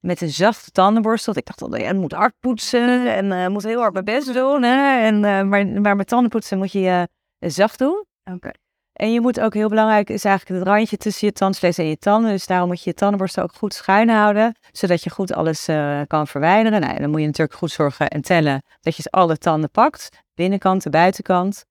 [0.00, 1.36] Met een zachte tandenborstel.
[1.36, 4.62] Ik dacht al, ja, het moet hard poetsen en moet heel hard mijn best doen.
[4.62, 5.00] Hè?
[5.00, 8.04] En, maar, maar met tandenpoetsen moet je zacht doen.
[8.24, 8.34] Oké.
[8.34, 8.54] Okay.
[9.00, 11.98] En je moet ook heel belangrijk, is eigenlijk het randje tussen je tandvlees en je
[11.98, 12.30] tanden.
[12.30, 16.00] Dus daarom moet je je tandenborstel ook goed schuin houden, zodat je goed alles uh,
[16.06, 16.80] kan verwijderen.
[16.80, 20.08] Nou, dan moet je natuurlijk goed zorgen en tellen dat je alle tanden pakt.
[20.34, 21.64] Binnenkant, de buitenkant.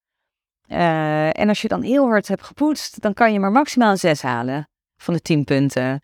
[0.67, 4.21] Uh, en als je dan heel hard hebt gepoetst, dan kan je maar maximaal 6
[4.21, 6.01] halen van de 10 punten.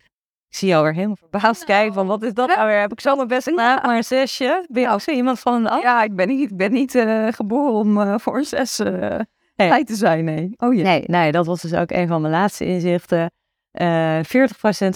[0.55, 2.79] Ik zie jou weer helemaal verbaasd nou, kijken van wat is dat nou weer?
[2.79, 4.65] Heb ik zo mijn best gedaan, maar een zesje?
[4.69, 7.73] Ben je ook zo iemand van een Ja, ik ben niet, ben niet uh, geboren
[7.73, 8.77] om uh, voor een zes
[9.55, 9.83] nee.
[9.83, 10.53] te zijn, nee.
[10.57, 13.31] Oh, nee, nee, dat was dus ook een van mijn laatste inzichten.
[13.81, 14.19] Uh, 40%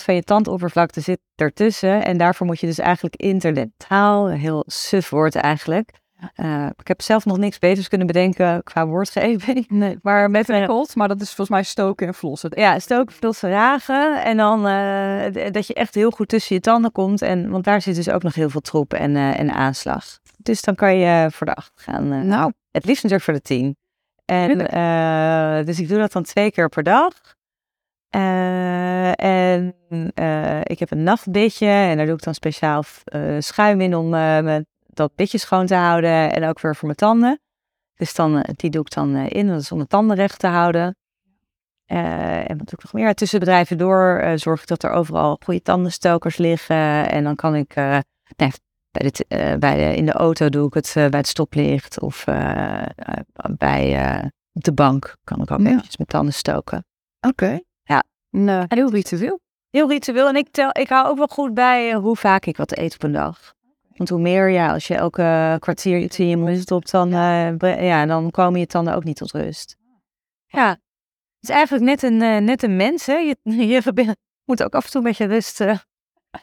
[0.03, 2.05] van je tandoppervlakte zit ertussen.
[2.05, 5.91] En daarvoor moet je dus eigenlijk interdentaal, een heel suf woord eigenlijk.
[6.35, 9.67] Uh, ik heb zelf nog niks beters kunnen bedenken qua woordgeving.
[9.83, 12.51] Nee, maar met een cold, maar dat is volgens mij stoken en flossen.
[12.55, 14.23] Ja, stoken, flossen, ragen.
[14.23, 17.21] En dan uh, dat je echt heel goed tussen je tanden komt.
[17.21, 20.19] En, want daar zit dus ook nog heel veel troep en, uh, en aanslag.
[20.37, 22.27] Dus dan kan je voor de acht gaan.
[22.27, 23.77] nou, het liefst natuurlijk voor de tien.
[24.25, 24.57] En
[25.65, 27.13] dus ik doe dat dan twee keer per dag.
[28.09, 29.75] Eh, en
[30.13, 34.05] eh, ik heb een nachtbidje en daar doe ik dan speciaal eh, schuim in om
[34.05, 37.41] eh, mijn- dat bitje schoon te houden en ook weer voor mijn tanden.
[37.95, 40.39] Dus dan, eh, die doe ik dan eh, in, dat is om mijn tanden recht
[40.39, 40.95] te houden.
[41.85, 43.13] Eh, en wat doe ik nog meer?
[43.13, 47.09] Tussen bedrijven door zorg ik dat er overal goede tandenstokers liggen.
[47.11, 48.51] En dan kan ik, nee,
[48.91, 49.25] bij de,
[49.59, 52.23] bij de, in de auto doe ik het bij het stoplicht of
[53.57, 55.65] bij op de bank kan ik ook Ja.
[55.67, 56.85] eventjes mijn tanden stoken.
[57.27, 57.59] Oké.
[57.83, 58.03] Ja.
[58.29, 59.39] Eh, heel ritueel.
[59.69, 60.27] Heel ritueel.
[60.27, 63.03] En ik, tel, ik hou ook wel goed bij hoe vaak ik wat eet op
[63.03, 63.53] een dag.
[63.99, 67.87] Want hoe meer, ja, als je elke kwartier iets in je mond stopt, dan, eh,
[67.87, 69.75] ja, dan komen je tanden ook niet tot rust.
[70.45, 70.79] Ja, het
[71.39, 73.13] is eigenlijk net een, eh, net een mens, hè.
[73.13, 75.61] Je, je moet ook af en toe een beetje rust.
[75.61, 75.77] eh.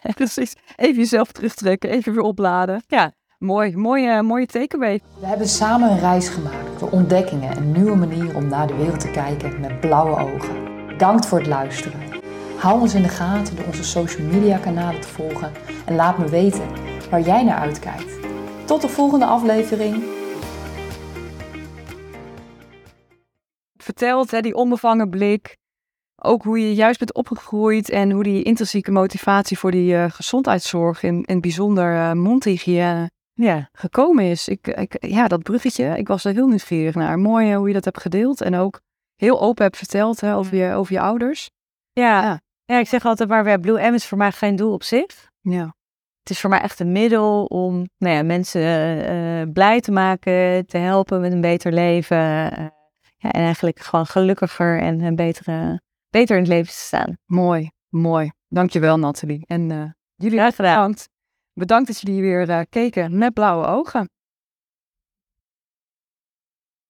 [0.14, 0.54] Precies.
[0.76, 2.82] Even jezelf terugtrekken, even weer opladen.
[2.86, 3.12] Ja.
[3.38, 5.00] Mooi, mooie, mooie takeaway.
[5.20, 9.00] We hebben samen een reis gemaakt door ontdekkingen en nieuwe manieren om naar de wereld
[9.00, 10.86] te kijken met blauwe ogen.
[10.86, 12.00] Bedankt voor het luisteren.
[12.56, 15.52] Hou ons in de gaten door onze social media kanalen te volgen
[15.86, 16.68] en laat me weten
[17.10, 18.18] waar jij naar uitkijkt.
[18.64, 20.04] Tot de volgende aflevering.
[23.76, 25.56] Vertelt, hè, die onbevangen blik.
[26.22, 31.02] Ook hoe je juist bent opgegroeid en hoe die intrinsieke motivatie voor die eh, gezondheidszorg
[31.02, 34.48] en in het bijzonder eh, mondhygiëne Ja, gekomen is.
[34.48, 37.18] Ik, ik, ja, dat bruggetje, ik was er heel nieuwsgierig naar.
[37.18, 38.80] Mooi eh, hoe je dat hebt gedeeld en ook
[39.16, 41.50] heel open hebt verteld hè, over, je, over je ouders.
[41.92, 42.22] ja.
[42.22, 42.40] Ja.
[42.64, 42.78] ja.
[42.78, 45.30] ik zeg altijd maar Blue M is voor mij geen doel op zich.
[45.40, 45.75] Ja,
[46.26, 49.92] Het is voor mij echt een middel om nou ja, mensen eh, eh, blij te
[49.92, 52.16] maken, te helpen met een beter leven.
[52.52, 52.66] eh,
[53.16, 57.16] ja, en eigenlijk gewoon gelukkiger en een betere, beter in het leven te staan.
[57.24, 58.30] mooi, mooi.
[58.48, 59.44] Dankjewel Nathalie.
[59.46, 60.74] En jullie Graag gedaan.
[60.76, 61.08] bedankt.
[61.52, 64.10] Bedankt dat jullie weer keken met blauwe ogen.